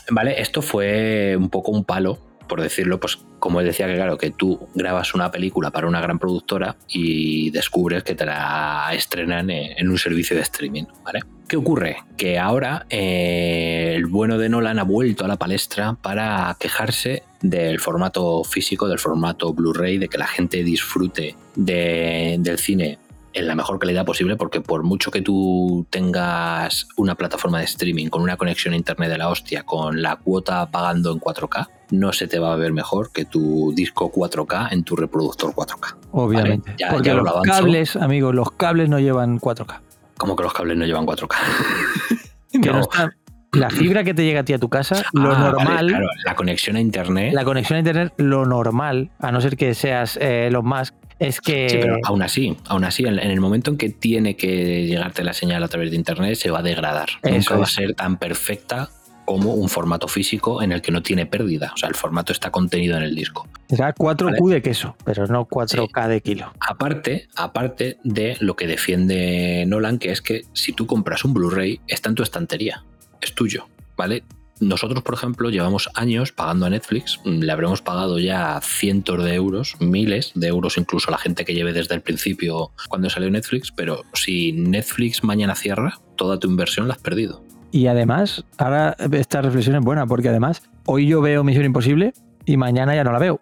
[0.10, 4.30] Vale, esto fue un poco un palo, por decirlo, pues como decía que claro, que
[4.32, 9.78] tú grabas una película para una gran productora y descubres que te la estrenan en
[9.78, 11.22] en un servicio de streaming, ¿vale?
[11.48, 11.98] ¿Qué ocurre?
[12.18, 17.80] Que ahora eh, el bueno de Nolan ha vuelto a la palestra para quejarse del
[17.80, 23.00] formato físico, del formato Blu-ray, de que la gente disfrute de- del cine
[23.34, 28.08] en la mejor calidad posible, porque por mucho que tú tengas una plataforma de streaming
[28.08, 32.12] con una conexión a internet de la hostia, con la cuota pagando en 4K, no
[32.14, 35.96] se te va a ver mejor que tu disco 4K en tu reproductor 4K.
[36.12, 36.72] Obviamente.
[36.72, 37.52] Vale, ya- Porque ya los avanzo.
[37.52, 39.82] cables, amigos, los cables no llevan 4K.
[40.18, 41.36] Como que los cables no llevan 4K.
[42.52, 42.82] Que no No.
[42.82, 43.12] está-
[43.54, 46.06] la fibra que te llega a ti a tu casa, lo Ah, vale, normal, claro,
[46.26, 47.34] la conexión a internet.
[47.34, 51.40] la conexión a internet, lo normal, a no ser que seas eh, Elon Musk, es
[51.40, 54.86] que Sí, pero aún así, aún así, en, en el momento en que tiene que
[54.88, 57.10] llegarte la señal a través de internet, se va a degradar.
[57.22, 58.90] Eso Nunca va a ser tan perfecta
[59.24, 61.72] como un formato físico en el que no tiene pérdida.
[61.74, 63.48] O sea, el formato está contenido en el disco.
[63.70, 64.56] será 4Q Vale.
[64.56, 66.52] de queso, pero no 4K de kilo.
[66.60, 71.80] Aparte, aparte de lo que defiende Nolan, que es que si tú compras un Blu-ray,
[71.88, 72.84] está en tu estantería,
[73.22, 74.24] es tuyo, ¿vale?
[74.62, 79.34] Nosotros, por ejemplo, llevamos años pagando a Netflix, mm, le habremos pagado ya cientos de
[79.34, 83.30] euros, miles de euros, incluso a la gente que lleve desde el principio cuando salió
[83.32, 87.44] Netflix, pero si Netflix mañana cierra, toda tu inversión la has perdido.
[87.72, 92.14] Y además, ahora esta reflexión es buena, porque además, hoy yo veo Misión Imposible
[92.46, 93.42] y mañana ya no la veo.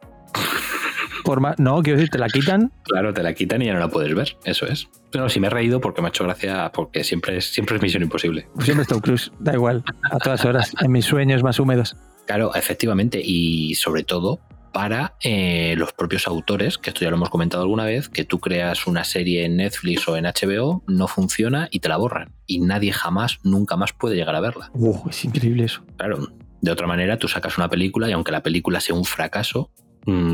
[1.29, 2.71] Por más, no, quiero decir, te la quitan.
[2.85, 4.87] Claro, te la quitan y ya no la puedes ver, eso es.
[5.11, 7.83] Pero sí me he reído porque me ha hecho gracia, porque siempre es, siempre es
[7.83, 8.47] misión imposible.
[8.55, 11.95] Pues siempre está Cruz, da igual, a todas horas, en mis sueños más húmedos.
[12.25, 14.39] Claro, efectivamente, y sobre todo
[14.73, 18.39] para eh, los propios autores, que esto ya lo hemos comentado alguna vez, que tú
[18.39, 22.33] creas una serie en Netflix o en HBO, no funciona y te la borran.
[22.47, 24.71] Y nadie jamás, nunca más puede llegar a verla.
[24.73, 25.83] Uh, es increíble eso.
[25.95, 26.27] Claro,
[26.59, 29.69] de otra manera tú sacas una película y aunque la película sea un fracaso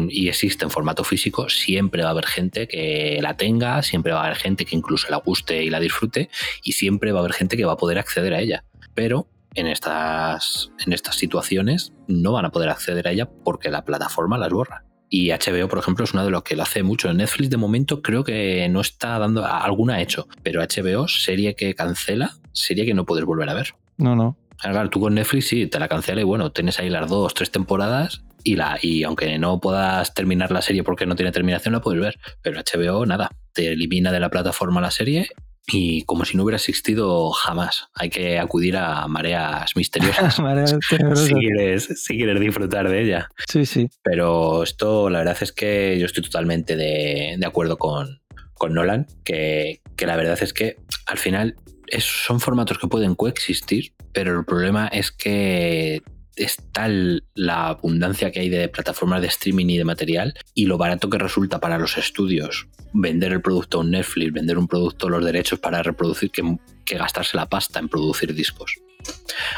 [0.09, 4.21] y existe en formato físico, siempre va a haber gente que la tenga, siempre va
[4.21, 6.29] a haber gente que incluso la guste y la disfrute
[6.63, 8.63] y siempre va a haber gente que va a poder acceder a ella.
[8.93, 13.85] Pero en estas, en estas situaciones no van a poder acceder a ella porque la
[13.85, 14.83] plataforma las borra.
[15.09, 17.13] Y HBO, por ejemplo, es uno de los que lo hace mucho.
[17.13, 19.45] Netflix, de momento, creo que no está dando.
[19.45, 20.27] Alguna ha hecho.
[20.43, 23.75] Pero HBO, serie que cancela, serie que no puedes volver a ver.
[23.97, 24.35] No, no.
[24.57, 27.51] Claro, tú con Netflix sí, te la cancela y bueno, tienes ahí las dos, tres
[27.51, 31.81] temporadas y, la, y aunque no puedas terminar la serie porque no tiene terminación, la
[31.81, 32.19] puedes ver.
[32.41, 35.27] Pero HBO, nada, te elimina de la plataforma la serie
[35.67, 37.87] y como si no hubiera existido jamás.
[37.95, 43.29] Hay que acudir a mareas misteriosas Mareas si, quieres, si quieres disfrutar de ella.
[43.49, 43.89] Sí, sí.
[44.03, 48.21] Pero esto, la verdad es que yo estoy totalmente de, de acuerdo con,
[48.53, 50.77] con Nolan, que, que la verdad es que
[51.07, 51.55] al final
[51.87, 56.03] es- son formatos que pueden coexistir, pero el problema es que
[56.35, 60.77] es tal la abundancia que hay de plataformas de streaming y de material y lo
[60.77, 65.09] barato que resulta para los estudios vender el producto a un Netflix, vender un producto,
[65.09, 68.75] los derechos para reproducir, que, que gastarse la pasta en producir discos.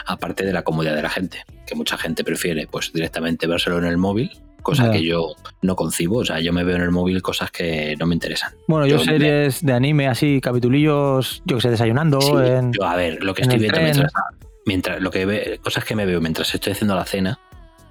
[0.05, 3.85] Aparte de la comodidad de la gente, que mucha gente prefiere pues directamente vérselo en
[3.85, 4.31] el móvil
[4.63, 6.17] cosa que yo no concibo.
[6.17, 8.51] O sea, yo me veo en el móvil cosas que no me interesan.
[8.67, 12.19] Bueno, yo, Yo- series de anime así, capitulillos, yo que sé, desayunando.
[12.19, 14.11] Sí, en- yo, a ver, lo que estoy viendo mientras,
[14.67, 17.39] mientras lo que ve- cosas que me veo mientras estoy haciendo la cena,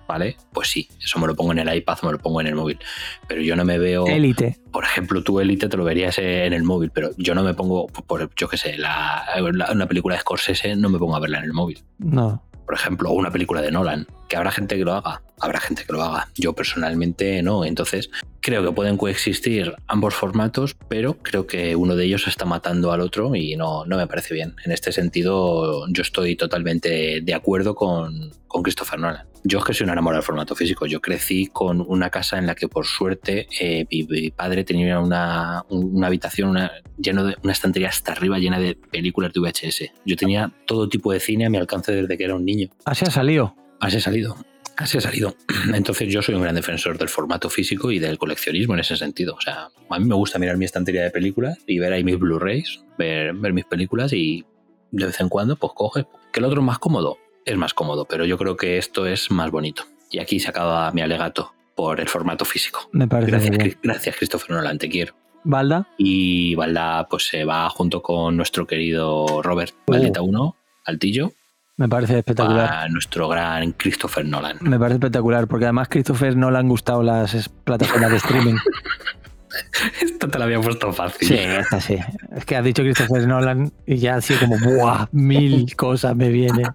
[0.07, 0.37] ¿vale?
[0.53, 2.79] Pues sí, eso me lo pongo en el iPad, me lo pongo en el móvil.
[3.27, 4.07] Pero yo no me veo.
[4.07, 4.59] Élite.
[4.71, 7.87] Por ejemplo, tu Élite te lo verías en el móvil, pero yo no me pongo,
[7.89, 11.39] por, yo qué sé, la, la- una película de Scorsese no me pongo a verla
[11.39, 11.83] en el móvil.
[11.99, 12.43] No.
[12.67, 15.85] Por ejemplo, o una película de Nolan, que habrá gente que lo haga, habrá gente
[15.85, 16.29] que lo haga.
[16.35, 17.65] Yo personalmente no.
[17.65, 18.11] Entonces,
[18.47, 23.01] creo que pueden coexistir ambos formatos, pero creo que uno de ellos está matando al
[23.01, 24.55] otro y no, no me parece bien.
[24.65, 29.27] En este sentido, yo estoy totalmente de acuerdo con, con Christopher Nolan.
[29.43, 30.87] Yo es que soy un enamorado del formato físico.
[30.87, 35.01] Yo crecí con una casa en la que, por suerte, eh, mi, mi padre tenía
[35.01, 39.91] una, una habitación una, lleno de una estantería hasta arriba llena de películas de VHS.
[40.05, 42.69] Yo tenía todo tipo de cine a mi alcance desde que era un niño.
[42.85, 43.57] Así ha salido.
[43.81, 44.37] Así ha salido.
[44.77, 45.35] Así ha salido.
[45.75, 49.35] Entonces yo soy un gran defensor del formato físico y del coleccionismo en ese sentido.
[49.35, 52.19] O sea, a mí me gusta mirar mi estantería de películas y ver ahí mis
[52.19, 54.45] Blu-rays, ver, ver mis películas y
[54.91, 56.07] de vez en cuando pues coges.
[56.33, 59.31] Que el otro es más cómodo, es más cómodo, pero yo creo que esto es
[59.31, 59.85] más bonito.
[60.11, 62.89] Y aquí se acaba mi alegato por el formato físico.
[62.93, 63.79] Me parece Gracias, bien.
[63.83, 65.15] Gracias Christopher Nolan, te quiero.
[65.45, 65.89] Balda.
[65.97, 69.93] Y Valda pues se va junto con nuestro querido Robert Uh.
[69.93, 71.33] Valdeta 1, Altillo,
[71.79, 72.73] Me parece espectacular.
[72.73, 74.57] a nuestro gran Christopher Nolan.
[74.63, 78.55] Me parece espectacular, porque además Christopher no le han gustado las plataformas de streaming.
[80.03, 81.29] Esto te lo había puesto fácil.
[81.29, 81.99] Sí, esta sí.
[82.35, 85.07] Es que has dicho Christopher Nolan y ya ha sido como, ¡buah!
[85.13, 86.67] Mil cosas me vienen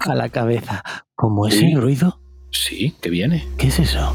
[0.00, 0.82] a la cabeza.
[1.14, 1.74] ¿Cómo ese Sí.
[1.74, 2.20] ruido?
[2.52, 3.46] Sí, que viene.
[3.56, 4.14] ¿Qué es eso?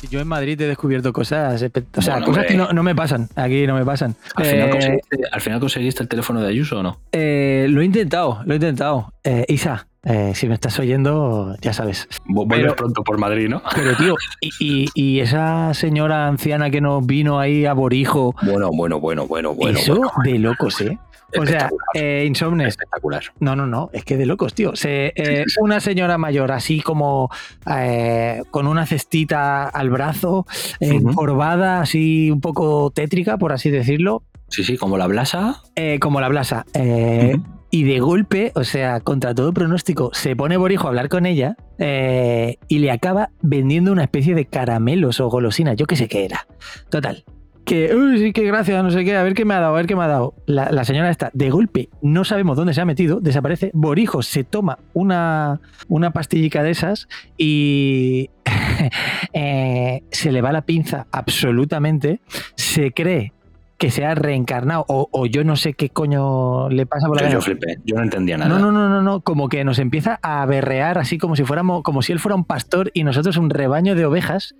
[0.00, 2.46] Si yo en Madrid he descubierto cosas, o sea, Bueno, cosas hombre.
[2.46, 3.28] que no, no me pasan.
[3.36, 4.14] Aquí no me pasan.
[4.34, 6.98] ¿Al final, Eh, conseguiste, al final conseguiste el teléfono de Ayuso o no?
[7.12, 9.12] eh, lo he intentado, lo he intentado.
[9.24, 12.08] Eh, Isa, eh, si me estás oyendo, ya sabes.
[12.26, 13.62] Vu- Vuelves pronto por Madrid, ¿no?
[13.74, 18.70] Pero tío, y, y- y esa señora anciana que nos vino ahí a Borijo, Bueno,
[18.72, 19.78] bueno, bueno, bueno, bueno.
[19.78, 20.10] eso bueno.
[20.24, 20.98] de locos, ¿eh?
[21.38, 23.22] O sea, eh, Insomnes, Espectacular.
[23.40, 24.76] no, no, no, es que de locos, tío.
[24.76, 27.30] Se, eh, una señora mayor así como
[27.70, 30.46] eh, con una cestita al brazo,
[30.80, 35.62] eh, encorvada, así un poco tétrica, por así decirlo, Sí, sí, como la blasa.
[35.74, 36.64] eh, como la blasa.
[37.68, 41.56] Y de golpe, o sea, contra todo pronóstico, se pone Borijo a hablar con ella
[41.78, 46.46] y le acaba vendiendo una especie de caramelos o golosinas, yo qué sé qué era.
[46.90, 47.24] Total.
[47.66, 49.76] Que, uy, sí, qué gracia, no sé qué, a ver qué me ha dado, a
[49.76, 50.34] ver qué me ha dado.
[50.46, 53.72] La, la señora está, de golpe, no sabemos dónde se ha metido, desaparece.
[53.74, 58.30] Borijo se toma una, una pastillica de esas y
[59.32, 62.20] eh, se le va la pinza absolutamente.
[62.54, 63.32] Se cree
[63.78, 67.28] que se ha reencarnado o, o yo no sé qué coño le pasa por la
[67.28, 67.78] Yo, flipé.
[67.84, 68.48] Yo no entendía nada.
[68.48, 71.82] No, no, no, no, no, como que nos empieza a berrear así como si fuéramos,
[71.82, 74.54] como si él fuera un pastor y nosotros un rebaño de ovejas.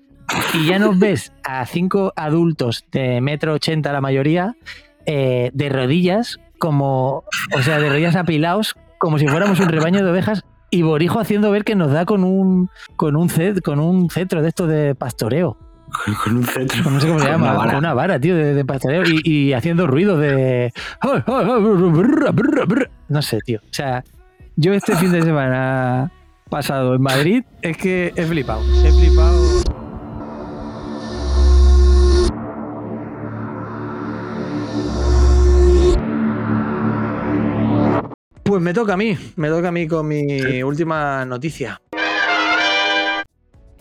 [0.55, 4.57] Y ya nos ves a cinco adultos de metro ochenta la mayoría,
[5.07, 7.25] eh, de rodillas, como,
[7.55, 11.51] o sea, de rodillas apilados, como si fuéramos un rebaño de ovejas, y Borijo haciendo
[11.51, 14.95] ver que nos da con un, con un, cet- con un cetro de estos de
[14.97, 15.57] pastoreo.
[16.25, 16.91] Con un cetro.
[16.91, 17.71] No sé cómo se Con llama, una vara.
[17.71, 20.73] con una vara, tío, de, de pastoreo y, y haciendo ruido de.
[23.09, 23.61] No sé, tío.
[23.63, 24.03] O sea,
[24.57, 26.11] yo este fin de semana
[26.51, 28.63] pasado en Madrid es que he flipado.
[28.85, 29.46] He flipado.
[38.57, 41.79] Pues me toca a mí, me toca a mí con mi última noticia.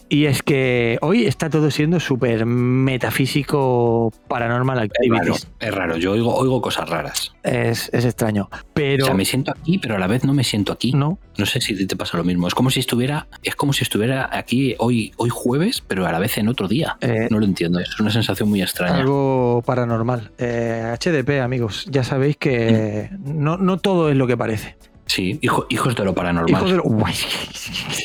[0.08, 5.48] Y es que hoy está todo siendo súper metafísico paranormal Es raro, activities.
[5.60, 5.98] es raro.
[5.98, 7.34] Yo oigo, oigo cosas raras.
[7.44, 8.50] Es, es extraño.
[8.74, 10.92] Pero O sea, me siento aquí, pero a la vez no me siento aquí.
[10.94, 12.48] no, No sé si te pasa lo mismo.
[12.48, 16.20] Es como si estuviera, es como si estuviera aquí hoy, hoy jueves, pero a la
[16.20, 16.98] vez en otro día.
[17.02, 17.80] Eh, no lo entiendo.
[17.80, 18.98] Es una sensación muy extraña.
[18.98, 20.32] algo paranormal.
[20.38, 24.78] Eh, HDP, amigos, ya sabéis que no, no todo es lo que parece.
[25.08, 26.50] Sí, hijo- hijos de lo paranormal.
[26.62, 27.12] Hijos de lo- Uy,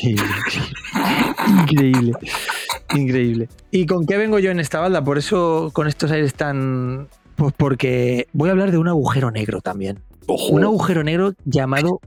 [0.03, 0.23] increíble,
[1.47, 2.13] increíble,
[2.95, 3.49] increíble.
[3.71, 5.03] ¿Y con qué vengo yo en esta balda?
[5.03, 7.07] Por eso, con estos aires tan...
[7.35, 9.99] Pues porque voy a hablar de un agujero negro también.
[10.27, 10.53] Ojo.
[10.53, 11.99] Un agujero negro llamado...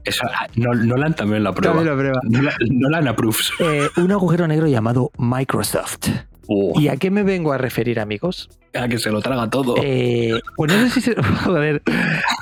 [0.55, 1.75] No, Nolan también la prueba.
[1.75, 2.19] También la prueba.
[2.23, 3.51] Nolan, Nolan approves.
[3.59, 6.07] eh, un agujero negro llamado Microsoft.
[6.47, 8.49] Oh, ¿Y a qué me vengo a referir, amigos?
[8.75, 9.75] A que se lo traga todo.
[9.81, 11.81] Eh, pues no sé si se, joder,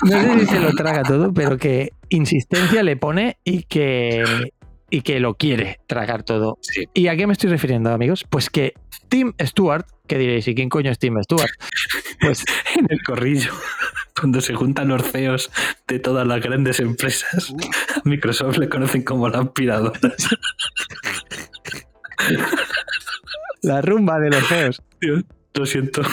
[0.04, 4.24] no sé si se lo traga todo, pero que insistencia le pone y que
[4.89, 6.59] y que lo quiere tragar todo.
[6.61, 6.88] Sí.
[6.93, 8.26] ¿Y a qué me estoy refiriendo, amigos?
[8.30, 8.74] Pues que
[9.09, 11.49] Tim Stewart, que diréis, ¿y quién coño es Tim Stewart?
[12.22, 12.45] Pues
[12.78, 13.51] En el corrillo,
[14.16, 15.49] cuando se juntan los CEOs
[15.88, 17.51] de todas las grandes empresas,
[17.95, 19.99] a Microsoft le conocen como la aspiradora.
[23.64, 24.82] la rumba de los feos.
[24.99, 25.24] Tío,
[25.55, 26.03] Lo siento.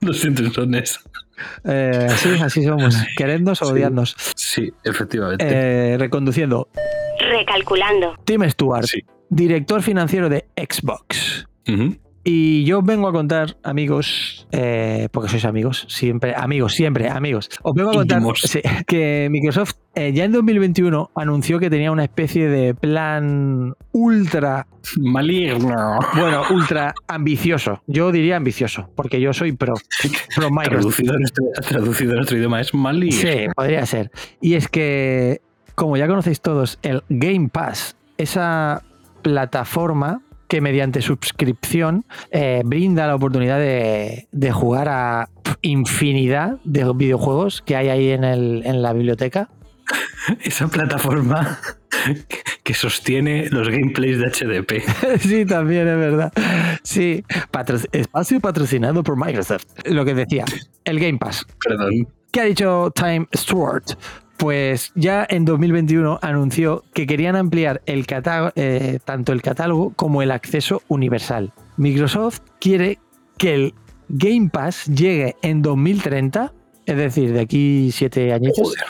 [0.00, 0.98] Lo siento, sones.
[1.64, 2.96] Eh, sí, así somos.
[3.16, 3.72] Querernos o Sí.
[3.72, 4.16] odiarnos.
[4.36, 5.44] Sí, efectivamente.
[5.48, 6.68] Eh, reconduciendo.
[7.18, 8.14] Recalculando.
[8.24, 9.00] Tim Stewart, Sí.
[9.28, 11.46] director financiero de Xbox.
[12.22, 17.48] Y yo os vengo a contar, amigos, eh, porque sois amigos, siempre, amigos, siempre, amigos.
[17.62, 22.04] Os vengo a contar sí, que Microsoft eh, ya en 2021 anunció que tenía una
[22.04, 24.66] especie de plan ultra,
[24.98, 25.98] Maligno.
[26.14, 27.82] bueno, ultra ambicioso.
[27.86, 29.74] Yo diría ambicioso, porque yo soy pro,
[30.36, 30.96] pro Microsoft.
[30.96, 33.18] Traducido a, nuestro, traducido a nuestro idioma es maligno.
[33.18, 34.10] Sí, podría ser.
[34.42, 35.40] Y es que,
[35.74, 38.82] como ya conocéis todos, el Game Pass, esa
[39.22, 45.30] plataforma que mediante suscripción eh, brinda la oportunidad de, de jugar a
[45.62, 49.48] infinidad de videojuegos que hay ahí en, el, en la biblioteca.
[50.42, 51.58] Esa plataforma
[52.28, 54.82] que- que sostiene los gameplays de HDP.
[55.20, 56.32] sí, también es verdad.
[56.82, 59.64] Sí, patro- espacio patrocinado por Microsoft.
[59.86, 60.44] Lo que decía,
[60.84, 61.46] el Game Pass.
[61.64, 62.08] Perdón.
[62.32, 63.82] ¿Qué ha dicho Time Stewart?
[64.40, 68.06] Pues ya en 2021 anunció que querían ampliar el
[68.56, 71.52] eh, tanto el catálogo como el acceso universal.
[71.76, 72.98] Microsoft quiere
[73.36, 73.74] que el
[74.08, 76.54] Game Pass llegue en 2030,
[76.86, 78.84] es decir, de aquí siete añitos, Joder.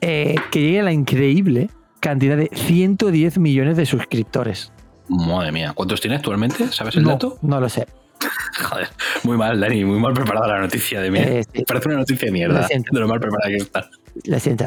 [0.00, 1.70] eh, que llegue a la increíble
[2.00, 4.72] cantidad de 110 millones de suscriptores.
[5.08, 5.74] Madre mía.
[5.76, 6.66] ¿Cuántos tiene actualmente?
[6.72, 7.38] ¿Sabes el no, dato?
[7.42, 7.86] no lo sé.
[8.68, 8.88] Joder.
[9.22, 9.84] Muy mal, Dani.
[9.84, 11.20] Muy mal preparada la noticia de mí.
[11.20, 11.62] Eh, sí.
[11.64, 12.66] Parece una noticia de mierda.
[12.68, 13.88] De lo mal preparada que está.
[14.24, 14.66] Lo siento.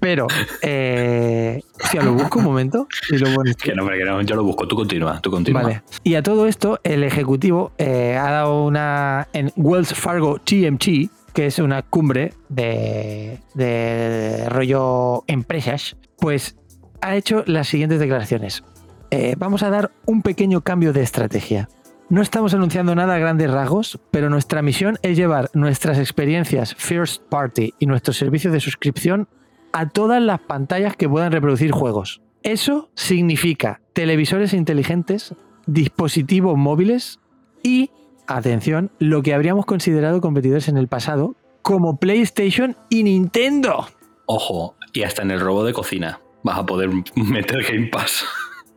[0.00, 0.26] Pero,
[0.62, 3.56] eh, hostia, lo busco un momento y lo pones.
[3.56, 4.20] Que no, hombre, que no.
[4.22, 4.66] Yo lo busco.
[4.66, 5.20] Tú continúa.
[5.20, 5.62] Tú continúa.
[5.62, 5.82] Vale.
[6.02, 9.28] Y a todo esto, el ejecutivo eh, ha dado una.
[9.32, 16.56] En Wells Fargo TMT, que es una cumbre de, de rollo empresas, pues
[17.02, 18.64] ha hecho las siguientes declaraciones.
[19.10, 21.68] Eh, vamos a dar un pequeño cambio de estrategia.
[22.08, 27.22] No estamos anunciando nada a grandes rasgos, pero nuestra misión es llevar nuestras experiencias first
[27.28, 29.28] party y nuestros servicios de suscripción
[29.72, 32.20] a todas las pantallas que puedan reproducir juegos.
[32.42, 35.34] Eso significa televisores inteligentes,
[35.66, 37.20] dispositivos móviles
[37.62, 37.90] y,
[38.26, 43.86] atención, lo que habríamos considerado competidores en el pasado, como PlayStation y Nintendo.
[44.26, 44.74] Ojo.
[44.92, 48.24] Y hasta en el robo de cocina vas a poder meter Game Pass.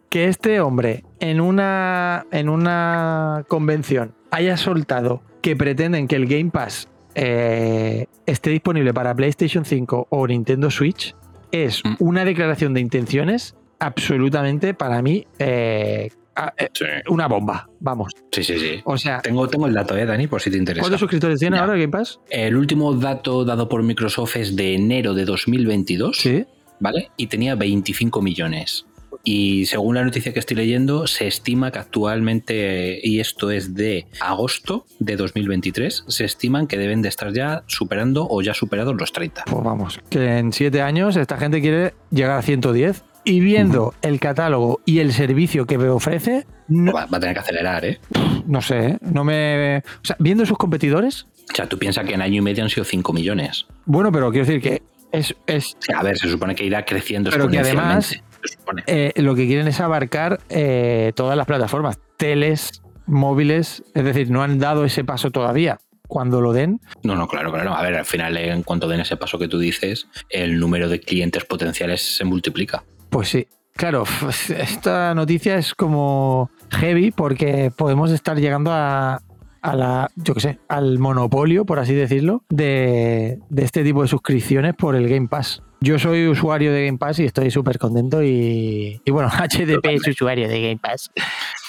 [0.10, 6.52] Que este hombre en una, en una convención haya soltado que pretenden que el Game
[6.52, 11.16] Pass eh, esté disponible para PlayStation 5 o Nintendo Switch
[11.52, 11.96] es Mm.
[12.00, 16.86] una declaración de intenciones absolutamente para mí eh, a- eh, Sí.
[17.10, 17.70] una bomba.
[17.80, 18.12] Vamos.
[18.32, 18.82] Sí, sí, sí.
[18.86, 20.26] O sea, Tengo, tengo el dato, ¿eh, Dani?
[20.28, 20.82] Por si te interesa.
[20.82, 22.20] ¿cuántos suscriptores tiene ahora Game Pass?
[22.30, 26.18] El último dato dado por Microsoft es de enero de 2022.
[26.18, 26.46] Sí.
[26.80, 27.12] ¿Vale?
[27.18, 28.86] Y tenía 25 millones.
[29.26, 34.06] Y según la noticia que estoy leyendo, se estima que actualmente, y esto es de
[34.20, 39.14] agosto de 2023, se estiman que deben de estar ya superando o ya superados los
[39.14, 39.46] 30.
[39.46, 44.20] Pues vamos, que en siete años esta gente quiere llegar a 110 y viendo el
[44.20, 48.00] catálogo y el servicio que me ofrece, no, Va, va a tener que acelerar, ¿eh?
[48.46, 48.98] no sé, ¿eh?
[49.02, 49.78] no me...
[49.78, 52.70] O sea, viendo sus competidores, O sea, tú piensas que en año y medio han
[52.70, 53.68] sido 5 millones.
[53.86, 54.82] bueno, pero quiero decir que
[55.14, 58.33] es, es O sea, a ver, se supone que irá creciendo Pero que además- exponencialmente.
[58.44, 58.84] Se supone.
[58.88, 64.44] eh, lo que quieren es abarcar eh, todas las plataformas, teles, móviles, es decir, no
[64.44, 65.80] han dado ese paso todavía.
[66.08, 67.74] Cuando lo den, No, no, claro, claro.
[67.74, 71.00] A ver, al final, en cuanto den ese paso que tú dices, el número de
[71.00, 72.84] clientes potenciales se multiplica.
[73.10, 73.48] Pues sí.
[73.76, 74.04] Claro,
[74.58, 79.22] esta noticia es como heavy porque podemos estar llegando a,
[79.62, 84.08] a la, yo qué sé, al monopolio, por así decirlo, de, de este tipo de
[84.08, 85.64] suscripciones por el Game Pass.
[85.84, 90.08] Yo soy usuario de Game Pass y estoy súper contento y, y bueno, HDP es
[90.08, 91.12] usuario de Game Pass.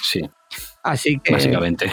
[0.02, 0.22] Sí,
[0.84, 1.32] Así que...
[1.32, 1.90] básicamente.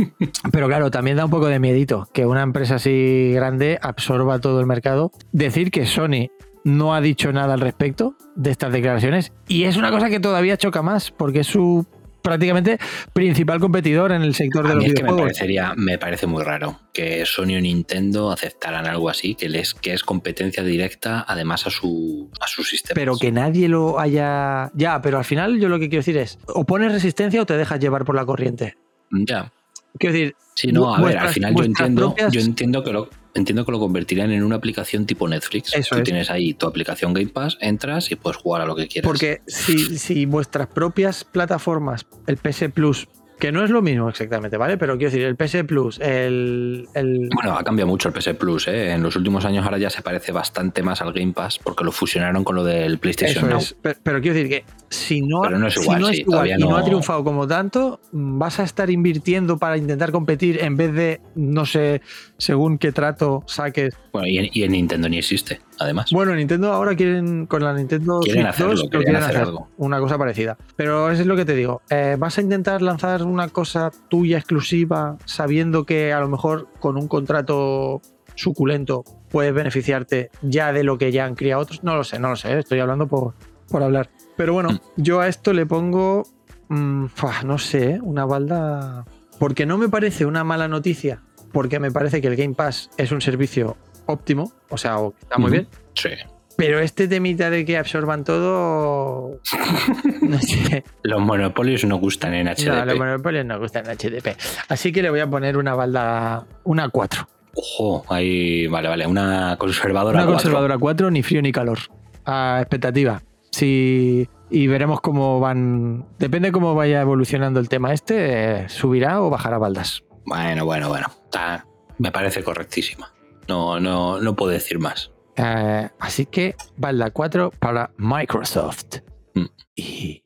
[0.52, 4.60] Pero claro, también da un poco de miedito que una empresa así grande absorba todo
[4.60, 5.10] el mercado.
[5.32, 6.30] Decir que Sony
[6.62, 10.56] no ha dicho nada al respecto de estas declaraciones y es una cosa que todavía
[10.56, 11.86] choca más porque es su
[12.24, 12.78] prácticamente
[13.12, 15.32] principal competidor en el sector de los mí es que me videojuegos.
[15.38, 19.92] parecería, me parece muy raro que Sony o Nintendo aceptaran algo así, que les, que
[19.92, 22.94] es competencia directa además a su, a su sistema.
[22.94, 24.70] Pero que nadie lo haya...
[24.74, 27.56] Ya, pero al final yo lo que quiero decir es, o pones resistencia o te
[27.56, 28.76] dejas llevar por la corriente.
[29.10, 29.52] Ya.
[29.98, 30.36] quiero decir.
[30.54, 33.72] Sí, no, a ver, al final yo entiendo, propias- yo entiendo que lo entiendo que
[33.72, 35.74] lo convertirían en una aplicación tipo Netflix.
[35.74, 36.04] Eso Tú es.
[36.04, 39.06] tienes ahí tu aplicación Game Pass, entras y puedes jugar a lo que quieras.
[39.06, 43.08] Porque si, si vuestras propias plataformas, el PS Plus,
[43.38, 44.78] que no es lo mismo exactamente, ¿vale?
[44.78, 46.88] Pero quiero decir, el PS Plus, el.
[46.94, 48.92] el Bueno, ha cambiado mucho el PS Plus, ¿eh?
[48.92, 51.92] En los últimos años ahora ya se parece bastante más al Game Pass porque lo
[51.92, 53.58] fusionaron con lo del PlayStation eso Now.
[53.58, 53.76] es.
[53.82, 56.56] Pero, pero quiero decir que si no, no es si igual, no sí, igual todavía
[56.56, 60.76] y no no- ha triunfado como tanto, vas a estar invirtiendo para intentar competir en
[60.76, 62.00] vez de, no sé,
[62.38, 63.94] según qué trato saques.
[64.12, 66.10] Bueno, y en, y en Nintendo ni existe, además.
[66.12, 69.36] Bueno, Nintendo ahora quieren, con la Nintendo Quieren Switch hacerlo, 2, lo quieren quieren hacer
[69.36, 69.68] hacer algo.
[69.76, 70.56] una cosa parecida.
[70.76, 71.82] Pero eso es lo que te digo.
[71.90, 76.96] eh, vas a intentar lanzar una cosa tuya exclusiva sabiendo que a lo mejor con
[76.96, 78.00] un contrato
[78.34, 81.82] suculento puedes beneficiarte ya de lo que ya han criado otros.
[81.84, 82.52] No lo sé, no lo sé.
[82.52, 83.34] eh, Estoy hablando por,
[83.68, 84.10] por hablar.
[84.36, 84.78] Pero bueno, Mm.
[84.96, 86.24] yo a esto le pongo,
[86.68, 87.06] mm,
[87.44, 89.04] no sé, eh, una balda...
[89.38, 91.22] Porque no me parece una mala noticia,
[91.52, 95.18] porque me parece que el Game Pass es un servicio óptimo, o sea, o que
[95.22, 95.68] está muy bien.
[95.94, 96.10] Sí.
[96.56, 99.40] Pero este temita de que absorban todo.
[100.22, 100.82] No sé.
[101.02, 102.66] Los monopolios no gustan en HDP.
[102.68, 104.28] No, los monopolios no gustan en HDP.
[104.68, 106.46] Así que le voy a poner una balda.
[106.64, 107.28] Una 4.
[107.56, 110.16] Ojo, ahí, vale, vale, una conservadora.
[110.16, 110.42] Una cuatro.
[110.42, 111.78] conservadora 4, ni frío ni calor.
[112.24, 113.22] A expectativa.
[113.50, 114.28] Si.
[114.50, 116.06] Y veremos cómo van.
[116.18, 120.04] Depende cómo vaya evolucionando el tema este, eh, subirá o bajará baldas.
[120.24, 121.08] Bueno, bueno, bueno.
[121.24, 121.66] Está-
[121.98, 123.12] me parece correctísima.
[123.48, 125.10] No, no, no puedo decir más.
[125.36, 128.98] Eh, así que balda 4 para Microsoft.
[129.34, 129.46] Mm.
[129.74, 130.24] Y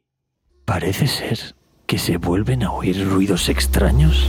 [0.65, 1.55] parece ser
[1.87, 4.29] que se vuelven a oír ruidos extraños.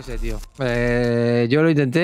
[0.00, 0.38] Yo qué sé, tío.
[0.60, 2.00] Eh, yo lo intenté.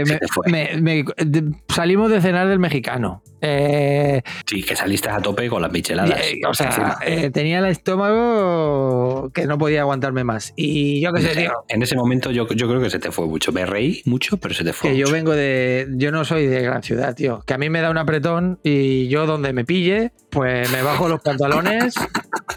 [0.00, 0.50] eh, Se me- te fue.
[0.50, 3.22] me- me- de- salimos de cenar del mexicano.
[3.42, 6.18] Eh, Sí, que saliste a tope con las micheladas.
[6.48, 10.52] o sea, eh, tenía el estómago que no podía aguantarme más.
[10.56, 11.52] Y yo qué sé, tío.
[11.68, 13.52] En ese momento yo, yo creo que se te fue mucho.
[13.52, 15.12] Me reí mucho, pero se te fue Que yo mucho.
[15.14, 15.86] vengo de.
[15.96, 17.42] Yo no soy de gran ciudad, tío.
[17.46, 21.08] Que a mí me da un apretón y yo donde me pille, pues me bajo
[21.08, 21.94] los pantalones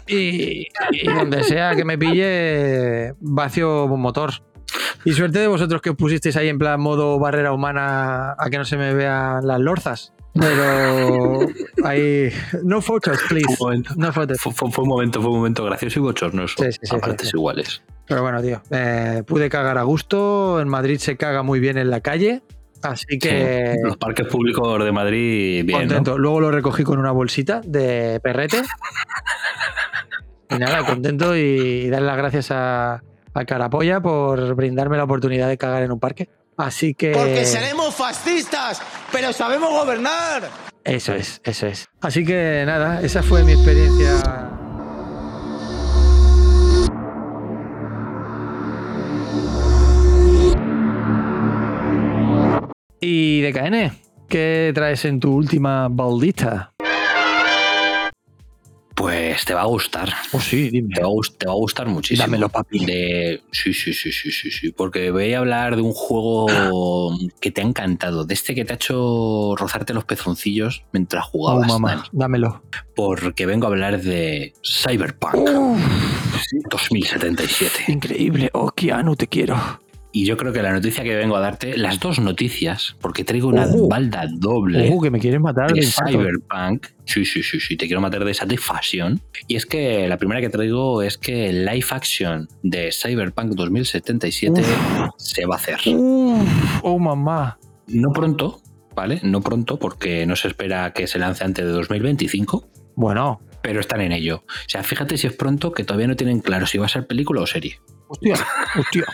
[0.06, 4.30] y, y donde sea que me pille, vacío un motor.
[5.04, 8.58] Y suerte de vosotros que os pusisteis ahí en plan modo barrera humana a que
[8.58, 10.12] no se me vean las lorzas.
[10.34, 11.40] Pero
[11.84, 12.30] ahí.
[12.64, 13.54] No fotos, please.
[13.56, 14.38] Fue un No fotos.
[14.40, 16.62] fue, fue- fue un momento, fue un momento gracioso y bochornoso.
[16.64, 17.82] Sí, sí, sí, a partes iguales.
[18.06, 20.60] Pero bueno, tío, eh, pude cagar a gusto.
[20.60, 22.42] En Madrid se caga muy bien en la calle.
[22.82, 23.76] Así que.
[23.82, 25.82] Los parques públicos de Madrid, bien.
[25.82, 25.86] ¿no?
[25.86, 26.18] contento.
[26.18, 28.62] Luego lo recogí con una bolsita de perrete.
[30.50, 33.02] y nada, contento y dar las gracias a,
[33.34, 36.30] a Carapolla por brindarme la oportunidad de cagar en un parque.
[36.56, 37.12] Así que.
[37.12, 38.80] Porque seremos fascistas,
[39.12, 40.48] pero sabemos gobernar.
[40.84, 41.88] Eso es, eso es.
[42.00, 44.50] Así que nada, esa fue mi experiencia.
[53.00, 53.92] Y DKN,
[54.28, 56.73] ¿qué traes en tu última baldita?
[58.94, 60.12] Pues te va a gustar.
[60.32, 60.94] Oh, sí, dime.
[60.94, 62.24] Te va a, gust- te va a gustar muchísimo.
[62.26, 62.84] Dámelo, papi.
[62.86, 63.42] De...
[63.50, 64.70] Sí, sí, sí, sí, sí, sí.
[64.70, 68.24] Porque voy a hablar de un juego que te ha encantado.
[68.24, 71.66] De este que te ha hecho rozarte los pezoncillos mientras Oh, jugabas.
[71.68, 72.08] mamá, Dani.
[72.12, 72.62] dámelo.
[72.94, 75.48] Porque vengo a hablar de Cyberpunk
[76.70, 77.84] 2077.
[77.88, 78.50] Increíble.
[78.52, 79.56] Oh, Keanu, te quiero.
[80.16, 83.48] Y yo creo que la noticia que vengo a darte, las dos noticias, porque traigo
[83.48, 83.88] una Ojo.
[83.88, 85.82] balda doble Ojo, que me quieres matar de.
[85.82, 86.86] Cyberpunk.
[87.04, 89.20] Sí, sí, sí, sí, te quiero matar de satisfacción.
[89.48, 94.62] Y es que la primera que traigo es que el live action de Cyberpunk 2077
[95.18, 95.80] se va a hacer.
[95.86, 97.58] Oh, mamá.
[97.88, 98.62] No pronto,
[98.94, 99.18] ¿vale?
[99.24, 102.68] No pronto, porque no se espera que se lance antes de 2025.
[102.94, 104.44] Bueno, Pero están en ello.
[104.46, 107.06] O sea, fíjate si es pronto que todavía no tienen claro si va a ser
[107.08, 107.80] película o serie.
[108.08, 108.34] hostia,
[108.78, 109.04] hostia.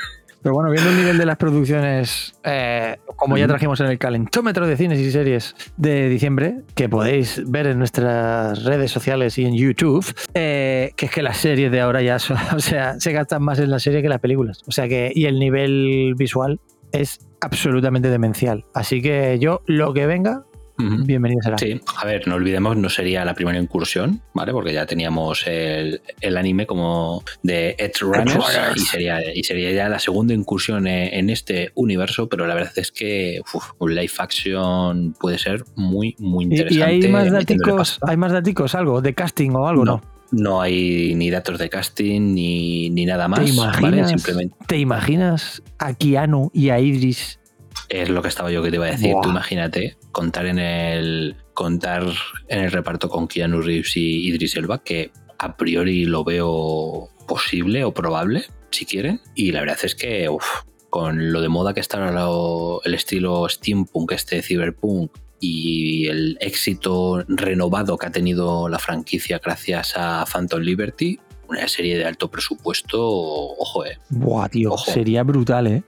[0.42, 4.66] Pero bueno, viendo el nivel de las producciones, eh, como ya trajimos en el calentómetro
[4.66, 9.54] de cines y series de diciembre, que podéis ver en nuestras redes sociales y en
[9.54, 13.42] YouTube, eh, que es que las series de ahora ya son, o sea, se gastan
[13.42, 14.62] más en las series que en las películas.
[14.66, 16.60] O sea que, y el nivel visual
[16.92, 18.64] es absolutamente demencial.
[18.74, 20.44] Así que yo, lo que venga,
[20.86, 21.04] Ujú.
[21.04, 21.58] bienvenido será.
[21.58, 24.52] Sí, a ver, no olvidemos, no sería la primera incursión, ¿vale?
[24.52, 28.76] Porque ya teníamos el, el anime como de Edge Runners Runners.
[28.76, 32.72] y sería, y sería ya la segunda incursión en, en este universo, pero la verdad
[32.76, 36.74] es que uf, un live action puede ser muy, muy interesante.
[36.74, 40.00] y hay más daticos, hay más daticos, algo, de casting o algo, ¿no?
[40.32, 43.52] No hay ni datos de casting ni, ni nada más, ¿Te ¿vale?
[43.52, 47.40] imaginas, Simplemente ¿Te imaginas a Keanu y a Idris
[47.88, 49.10] Es lo que estaba yo que te iba a decir.
[49.12, 49.22] Buah.
[49.22, 52.04] Tú imagínate contar en el contar
[52.48, 57.84] en el reparto con Keanu Reeves y Idris Elba, que a priori lo veo posible
[57.84, 59.20] o probable, si quieren.
[59.34, 60.44] Y la verdad es que uf,
[60.90, 66.36] con lo de moda que está ahora lo- el estilo steampunk, este cyberpunk y el
[66.40, 72.30] éxito renovado que ha tenido la franquicia gracias a Phantom Liberty, una serie de alto
[72.30, 73.98] presupuesto, ojo, eh.
[74.10, 74.90] Buah, tío, Ojo.
[74.92, 75.82] sería brutal, ¿eh?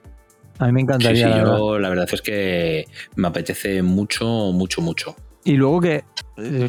[0.63, 1.25] A mí me Sí, encantaría.
[1.27, 1.57] sí, la verdad.
[1.59, 2.85] yo la verdad es que
[3.17, 5.15] me apetece mucho, mucho, mucho.
[5.45, 6.05] Y luego que,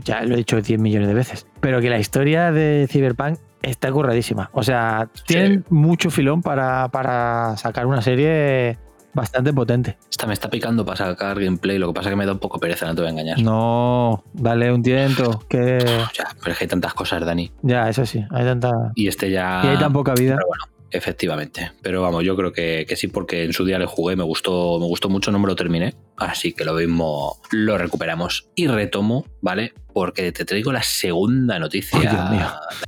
[0.04, 3.92] ya lo he dicho 10 millones de veces, pero que la historia de Cyberpunk está
[3.92, 4.50] curradísima.
[4.54, 8.78] O sea, tienen mucho filón para, para sacar una serie
[9.14, 9.98] bastante potente.
[10.10, 12.40] Esta me está picando para sacar gameplay, lo que pasa es que me da un
[12.40, 13.40] poco pereza, no te voy a engañar.
[13.40, 15.78] No, dale un tiento, que
[16.18, 17.52] Ya, pero es que hay tantas cosas, Dani.
[17.62, 18.72] ya, eso sí, hay tanta...
[18.96, 19.62] Y este ya...
[19.64, 20.36] Y hay tan poca vida.
[20.38, 20.64] Pero bueno,
[20.94, 21.72] efectivamente.
[21.82, 24.80] Pero vamos, yo creo que, que sí, porque en su día le jugué, me gustó,
[24.80, 25.96] me gustó mucho, no me lo terminé.
[26.18, 28.48] Así que lo mismo lo recuperamos.
[28.56, 29.74] Y retomo, ¿vale?
[29.94, 32.00] Porque te traigo la segunda noticia.
[32.00, 32.48] Dios mío.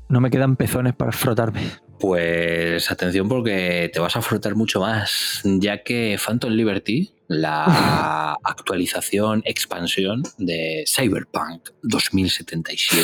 [0.10, 1.62] No me quedan pezones para frotarme.
[2.00, 9.42] Pues atención porque te vas a frotar mucho más, ya que Phantom Liberty, la actualización,
[9.46, 13.00] expansión de Cyberpunk 2077,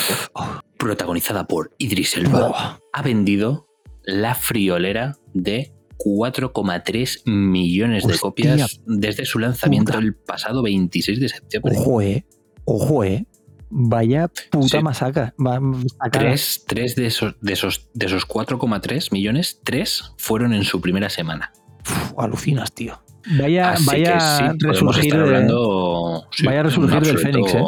[0.76, 3.66] protagonizada por Idris Elba, ha vendido
[4.04, 10.04] la friolera de 4,3 millones de copias desde su lanzamiento puta.
[10.04, 11.74] el pasado 26 de septiembre.
[11.76, 12.26] Ojo, eh.
[12.64, 13.26] Ojo, eh.
[13.70, 14.82] Vaya puta Sí.
[14.84, 15.34] masaca.
[15.44, 16.10] Va- masacada.
[16.10, 21.08] Tres, tres de esos, de esos, de esos 4,3 millones, tres fueron en su primera
[21.08, 21.52] semana.
[21.80, 23.00] Uf, alucinas, tío.
[23.40, 27.54] Vaya, Así vaya que sí, podemos resurgir estar de- hablando, sí, vaya resurgir del Fénix,
[27.54, 27.64] ¿eh?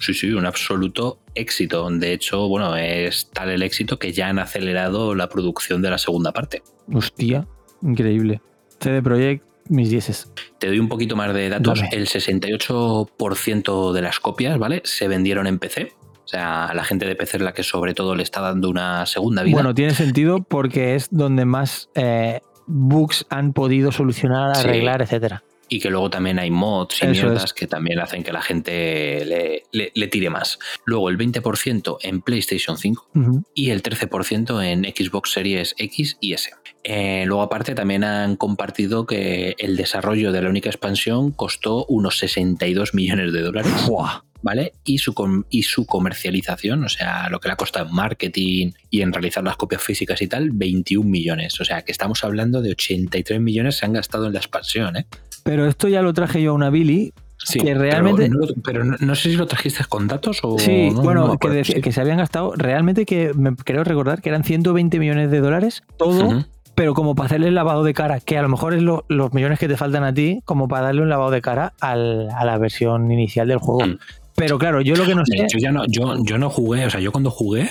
[0.00, 1.88] Sí, sí, un absoluto éxito.
[1.90, 5.98] De hecho, bueno, es tal el éxito que ya han acelerado la producción de la
[5.98, 6.62] segunda parte.
[6.92, 7.46] Hostia,
[7.82, 8.40] increíble.
[8.80, 10.32] CD Projekt, mis dieces.
[10.58, 11.78] Te doy un poquito más de datos.
[11.80, 11.90] Dame.
[11.92, 14.82] El 68% de las copias, ¿vale?
[14.84, 15.92] Se vendieron en PC.
[16.24, 19.04] O sea, la gente de PC es la que sobre todo le está dando una
[19.06, 19.54] segunda vida.
[19.54, 24.66] Bueno, tiene sentido porque es donde más eh, bugs han podido solucionar, Sí.
[24.68, 25.42] arreglar, etcétera.
[25.70, 27.54] Y que luego también hay mods y Eso mierdas es.
[27.54, 30.58] que también hacen que la gente le, le- le tire más.
[30.84, 33.42] Luego el 20% en PlayStation 5 Ujú.
[33.54, 36.50] y el 13% en Xbox Series X y S.
[36.84, 42.18] Eh, luego aparte también han compartido que el desarrollo de la única expansión costó unos
[42.18, 43.72] 62 millones de dólares.
[43.86, 44.22] Buah.
[44.42, 44.72] ¿Vale?
[44.86, 49.02] Y su, y su comercialización, o sea, lo que le ha costado en marketing y
[49.02, 51.60] en realizar las copias físicas y tal, 21 millones.
[51.60, 55.04] O sea, que estamos hablando de 83 millones se han gastado en la expansión, ¿eh?
[55.44, 57.12] Pero esto ya lo traje yo a una Billy.
[57.42, 58.28] Sí, que pero realmente.
[58.28, 60.58] no- Pero, no, no sé si lo trajiste con datos o.
[60.58, 61.80] Sí, no, bueno, que, sí.
[61.90, 66.44] se habían gastado realmente que me creo recordar que eran 120 millones de dólares todo,
[66.74, 69.32] pero como para hacerle el lavado de cara, que a lo mejor es lo- los
[69.32, 72.44] millones que te faltan a ti, como para darle un lavado de cara al- a
[72.44, 73.86] la versión inicial del juego.
[73.86, 73.98] Mm.
[74.36, 75.38] Pero claro, yo lo que no sé.
[75.50, 77.70] Yo ya no, yo, yo no jugué, o sea, yo cuando jugué,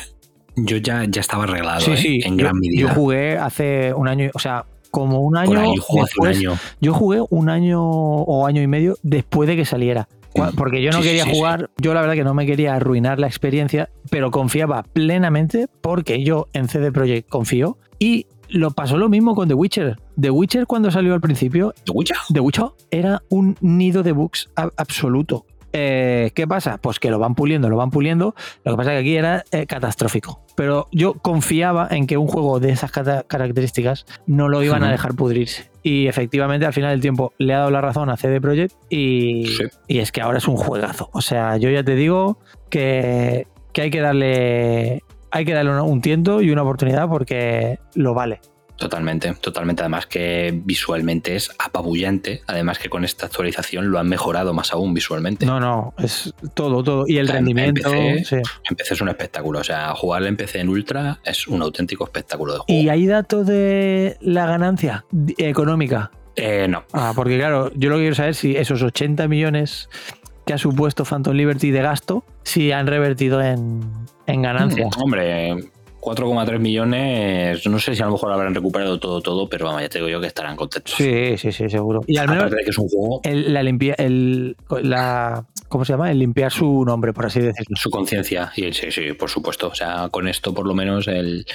[0.56, 1.98] yo ya, ya estaba arreglado, Sí, ¿eh?
[1.98, 2.82] sí, en yo, gran medida.
[2.82, 5.60] yo jugué hace un año, o sea, como un año.
[5.60, 6.58] Ahí un después- año.
[6.82, 10.08] Yo jugué un año o año y medio después de que saliera.
[10.34, 11.02] Cua- Porque yo no Mm.
[11.02, 11.36] Sí, quería sí, sí.
[11.38, 16.24] jugar, yo la verdad que no me quería arruinar la experiencia, pero confiaba plenamente porque
[16.24, 19.98] yo en CD Projekt confío y lo pasó lo mismo con The Witcher.
[20.20, 22.18] The Witcher cuando salió al principio, ¿The Witcher?
[22.32, 25.46] The Witcher era un nido de bugs absoluto.
[25.74, 26.78] Eh, ¿Qué pasa?
[26.82, 28.34] Pues que lo van puliendo, lo van puliendo.
[28.64, 30.42] Lo que pasa es que aquí era eh, catastrófico.
[30.56, 35.16] Pero yo confiaba en que un juego de esas características no lo iban a dejar
[35.16, 35.70] pudrirse.
[35.84, 39.46] Y efectivamente, al final del tiempo, le ha dado la razón a CD Projekt y,
[39.88, 41.10] y es que ahora es un juegazo.
[41.14, 42.40] O sea, yo ya te digo
[42.70, 45.04] que, que hay que darle.
[45.32, 48.42] Hay que darle un- un tiento y una oportunidad porque lo vale.
[48.80, 49.82] Totalmente, totalmente.
[49.84, 52.42] Además que visualmente es apabullante.
[52.48, 55.46] Además que con esta actualización lo han mejorado más aún visualmente.
[55.46, 57.04] No, no, es todo, todo.
[57.08, 57.94] Y el en- rendimiento.
[57.94, 58.36] En PC, sí.
[58.70, 59.60] en PC es un espectáculo.
[59.60, 62.82] O sea, jugar en PC en Ultra es un auténtico espectáculo de juego.
[62.82, 65.06] ¿Y hay datos de la ganancia
[65.38, 66.12] económica?
[66.36, 66.86] Eh, no.
[66.94, 69.90] Ah, porque claro, yo lo que quiero saber es si esos 80 millones
[70.46, 73.82] que ha supuesto Phantom Liberty de gasto, si han revertido en,
[74.26, 74.88] en ganancia.
[74.88, 75.56] Mm, hombre,
[76.00, 79.90] 4,3 millones, no sé si a lo mejor habrán recuperado todo, todo, pero vamos, ya
[79.90, 80.96] te digo yo que estarán contentos.
[80.96, 82.02] Sí, sí, sí, seguro.
[82.08, 85.84] Y al menos Aparte de que es un juego, el, la limpia, el, la, ¿cómo
[85.84, 86.12] se llama?
[86.12, 87.76] El limpiar su nombre, por así decirlo.
[87.76, 89.68] su conciencia, y sí, sí, por supuesto.
[89.68, 91.46] O sea, con esto por lo menos el,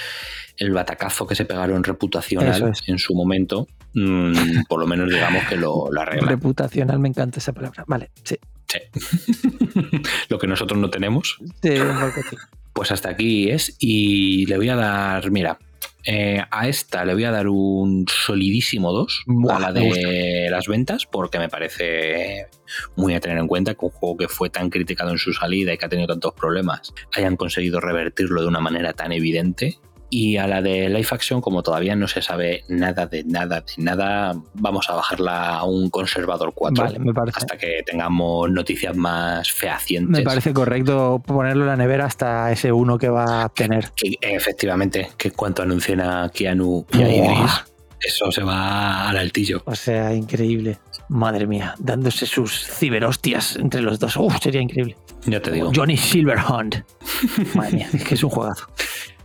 [0.59, 2.89] el batacazo que se pegaron reputacional es.
[2.89, 4.33] en su momento, mm,
[4.69, 6.29] por lo menos digamos que lo, lo arregla.
[6.29, 7.85] Reputacional, me encanta esa palabra.
[7.87, 8.37] Vale, sí.
[10.29, 11.39] lo que nosotros no tenemos.
[11.63, 12.37] Sí, un poco sí.
[12.75, 13.77] Pues hasta aquí es.
[13.79, 15.59] Y le voy a dar, mira,
[16.07, 21.07] Eh, a esta le voy a dar un solidísimo 2 a la de las ventas,
[21.07, 22.49] porque me parece
[22.95, 25.73] muy a tener en cuenta que un juego que fue tan criticado en su salida
[25.73, 29.79] y que ha tenido tantos problemas hayan conseguido revertirlo de una manera tan evidente
[30.11, 33.73] y a la de Life Action, como todavía no se sabe nada de nada de
[33.79, 37.39] nada, vamos a bajarla a un conservador 4 Vale, me parece.
[37.39, 40.11] hasta que tengamos noticias más fehacientes.
[40.11, 43.91] Me parece correcto ponerlo en la nevera hasta ese uno que va a tener.
[43.97, 47.65] Que, efectivamente, que cuanto anuncien a Keanu y a Idris,
[48.01, 49.63] eso se va al altillo.
[49.67, 50.79] O sea, increíble.
[51.09, 54.17] Madre mía, dándose sus ciberhostias entre los dos.
[54.17, 54.97] Uf, sería increíble.
[55.27, 55.71] Ya te digo.
[55.75, 56.85] Johnny Silverhand.
[57.55, 58.67] Madre mía, es que es un juegazo.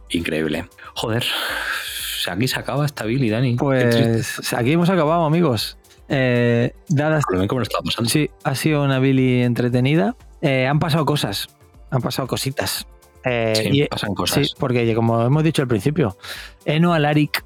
[0.10, 0.68] Increíble.
[0.96, 1.24] Joder,
[2.30, 3.56] aquí se acaba esta Billy, Dani.
[3.56, 5.78] Pues aquí hemos acabado, amigos.
[6.08, 8.10] Eh, dadas, cómo está pasando.
[8.10, 10.16] Sí, ha sido una Billy entretenida.
[10.42, 11.48] Eh, han pasado cosas,
[11.92, 12.88] han pasado cositas.
[13.26, 14.48] Eh, Sí, y- pasan cosas.
[14.48, 16.18] Sí, porque como hemos dicho al principio,
[16.66, 17.44] Eno Alaric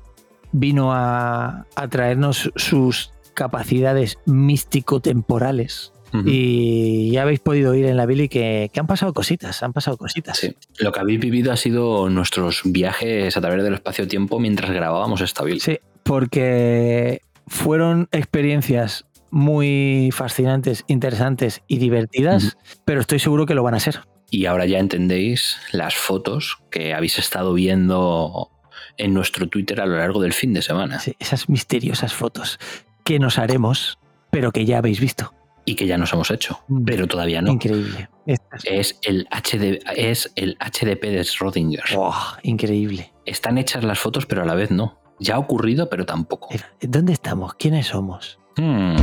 [0.52, 5.92] vino a, a traernos sus capacidades místico-temporales.
[6.26, 9.98] Y ya habéis podido oír en la Billy que, que han pasado cositas, han pasado
[9.98, 10.38] cositas.
[10.38, 10.56] Sí.
[10.78, 15.44] Lo que habéis vivido ha sido nuestros viajes a través del espacio-tiempo mientras grabábamos esta
[15.44, 15.60] Billy.
[15.60, 23.74] Sí, porque fueron experiencias muy fascinantes, interesantes y divertidas, pero estoy seguro que lo van
[23.74, 24.02] a ser.
[24.30, 28.52] Y ahora ya entendéis las fotos que habéis estado viendo
[28.98, 31.00] en nuestro Twitter a lo largo del fin de semana.
[31.00, 32.60] Sí, esas misteriosas fotos
[33.04, 33.98] que nos haremos,
[34.30, 35.34] pero que ya habéis visto.
[35.66, 37.52] Y que ya nos hemos hecho, pero todavía no.
[37.52, 38.10] Increíble.
[38.26, 41.84] Es el, HD, es el HDP de Schrödinger.
[41.96, 43.14] Oh, increíble.
[43.26, 45.00] Están hechas las fotos, pero a la vez no.
[45.20, 46.50] Ya ha ocurrido, pero tampoco.
[46.82, 47.54] ¿Dónde estamos?
[47.56, 48.40] ¿Quiénes somos?
[48.58, 48.96] Hmm.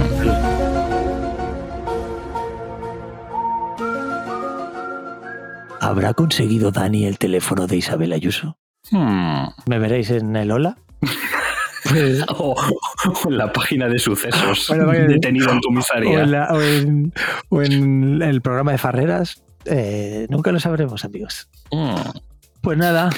[5.80, 8.58] ¿Habrá conseguido Dani el teléfono de Isabel Ayuso?
[8.90, 9.46] Hmm.
[9.66, 10.76] ¿Me veréis en el Hola?
[12.28, 14.66] O, o en la página de sucesos.
[14.68, 16.22] Bueno, detenido en o, comisaría.
[16.22, 17.12] en la- o en,
[17.48, 19.42] o en el programa de Farreras.
[19.66, 21.48] Eh, nunca lo sabremos, amigos.
[21.70, 21.94] Hmm.
[22.62, 23.10] Pues nada,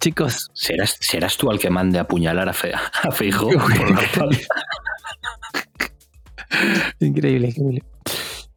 [0.00, 0.50] chicos.
[0.52, 4.28] ¿Serás, serás tú el que mande a apuñalar a, Fe, a Feijóo por la?
[7.00, 7.82] Increíble, increíble.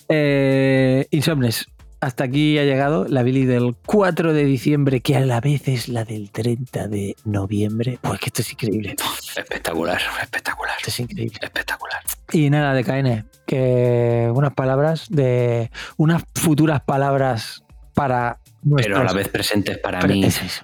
[0.10, 1.66] Eh, Insomnes,
[2.06, 5.88] hasta aquí ha llegado la Billy del 4 de diciembre, que a la vez es
[5.88, 8.00] la del 30 de noviembre.
[8.02, 8.96] Pues que esto es increíble.
[9.38, 10.76] Espectacular, espectacular.
[10.78, 11.38] Esto es increíble.
[11.42, 12.02] Espectacular.
[12.32, 15.70] Y nada, de KN, que unas palabras de.
[15.98, 18.40] unas futuras palabras para.
[18.78, 20.24] Pero a la vez presentes para Pero mí.
[20.24, 20.64] es-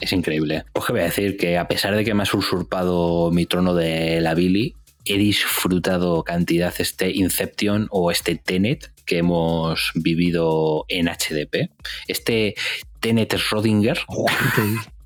[0.00, 0.64] Es increíble.
[0.72, 3.74] Os que voy a decir que a pesar de que me has usurpado mi trono
[3.74, 11.06] de la Billy, he disfrutado cantidad este Inception o este Tenet que hemos vivido en
[11.06, 11.70] HDP.
[12.08, 12.54] Este
[13.00, 13.98] Tenet Schrödinger.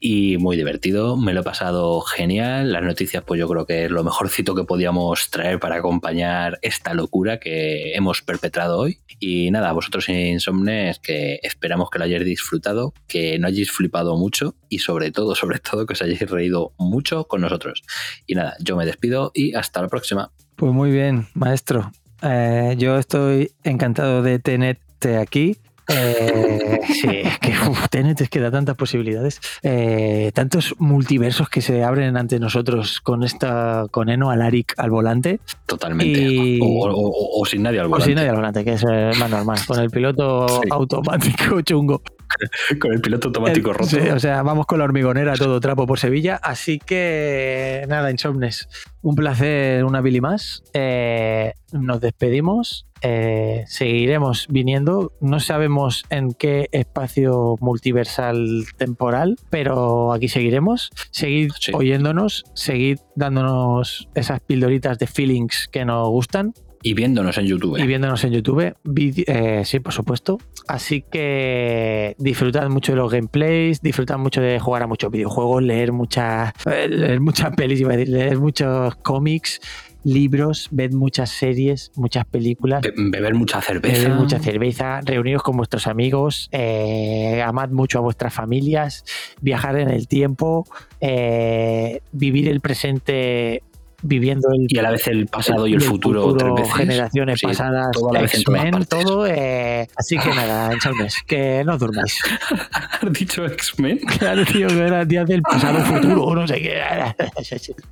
[0.00, 2.72] Y muy divertido, me lo he pasado genial.
[2.72, 6.94] Las noticias, pues yo creo que es lo mejorcito que podíamos traer para acompañar esta
[6.94, 8.98] locura que hemos perpetrado hoy.
[9.18, 14.54] Y nada, vosotros insomnes, que esperamos que lo hayáis disfrutado, que no hayáis flipado mucho
[14.68, 17.82] y sobre todo, sobre todo, que os hayáis reído mucho con nosotros.
[18.26, 20.32] Y nada, yo me despido y hasta la próxima.
[20.56, 21.92] Pues muy bien, maestro.
[22.22, 25.58] Eh, yo estoy encantado de tenerte aquí.
[25.88, 29.40] Eh, sí, es que uf, Tenet es que da tantas posibilidades.
[29.62, 35.40] Eh, tantos multiversos que se abren ante nosotros con esta con Eno Alaric al volante.
[35.66, 36.20] Totalmente.
[36.20, 38.06] Y- O, o- o- o sin nadie al O volante.
[38.06, 39.58] sin nadie al volante, que es eh, más normal.
[39.66, 40.68] Con el piloto Sí.
[40.70, 42.02] automático chungo.
[42.80, 43.88] Con el piloto automático El- roto.
[43.90, 46.40] sí, o sea, vamos con la hormigonera todo trapo por Sevilla.
[46.42, 48.68] Así que nada, Insomnes.
[49.02, 50.64] Un placer, una Billy más.
[50.74, 52.86] Eh, nos despedimos.
[53.08, 55.12] Eh, seguiremos viniendo.
[55.20, 60.90] No sabemos en qué espacio multiversal temporal, pero aquí seguiremos.
[61.12, 66.52] Seguid oyéndonos, seguid dándonos esas pildoritas de feelings que nos gustan.
[66.82, 67.78] Y viéndonos en YouTube.
[67.78, 68.74] Y viéndonos en YouTube.
[68.96, 70.38] Eh, sí, por supuesto.
[70.66, 75.92] Así que disfrutad mucho de los gameplays, disfrutad mucho de jugar a muchos videojuegos, leer
[75.92, 79.60] muchas, eh, leer muchas pelis, iba a decir, leer muchos cómics,
[80.06, 82.80] libros, ved muchas series, muchas películas.
[82.82, 83.98] Be- beber mucha cerveza.
[83.98, 89.04] Beber mucha cerveza, reuniros con vuestros amigos, eh, amad mucho a vuestras familias,
[89.40, 90.64] viajar en el tiempo,
[91.00, 93.64] eh, vivir el presente
[94.06, 96.74] viviendo el Y a la vez el pasado y el futuro, tres veces.
[96.74, 99.26] generaciones Sí, pasadas, todo a la vez en todo.
[99.26, 102.18] eh, así que nada, Insomnes, que no durmáis.
[103.02, 103.98] ¿Has dicho X-Men?
[104.18, 106.80] Claro, tío, que era días del pasado futuro, no sé qué.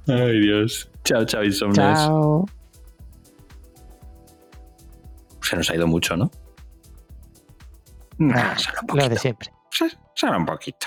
[0.07, 0.91] Ay, Dios.
[1.05, 1.77] Chao, chao, Insomnes.
[1.77, 2.47] Chao.
[5.43, 6.31] Se nos ha ido mucho, ¿no?
[8.19, 8.55] Nah,
[8.95, 9.51] lo de siempre.
[10.15, 10.87] Será un poquito.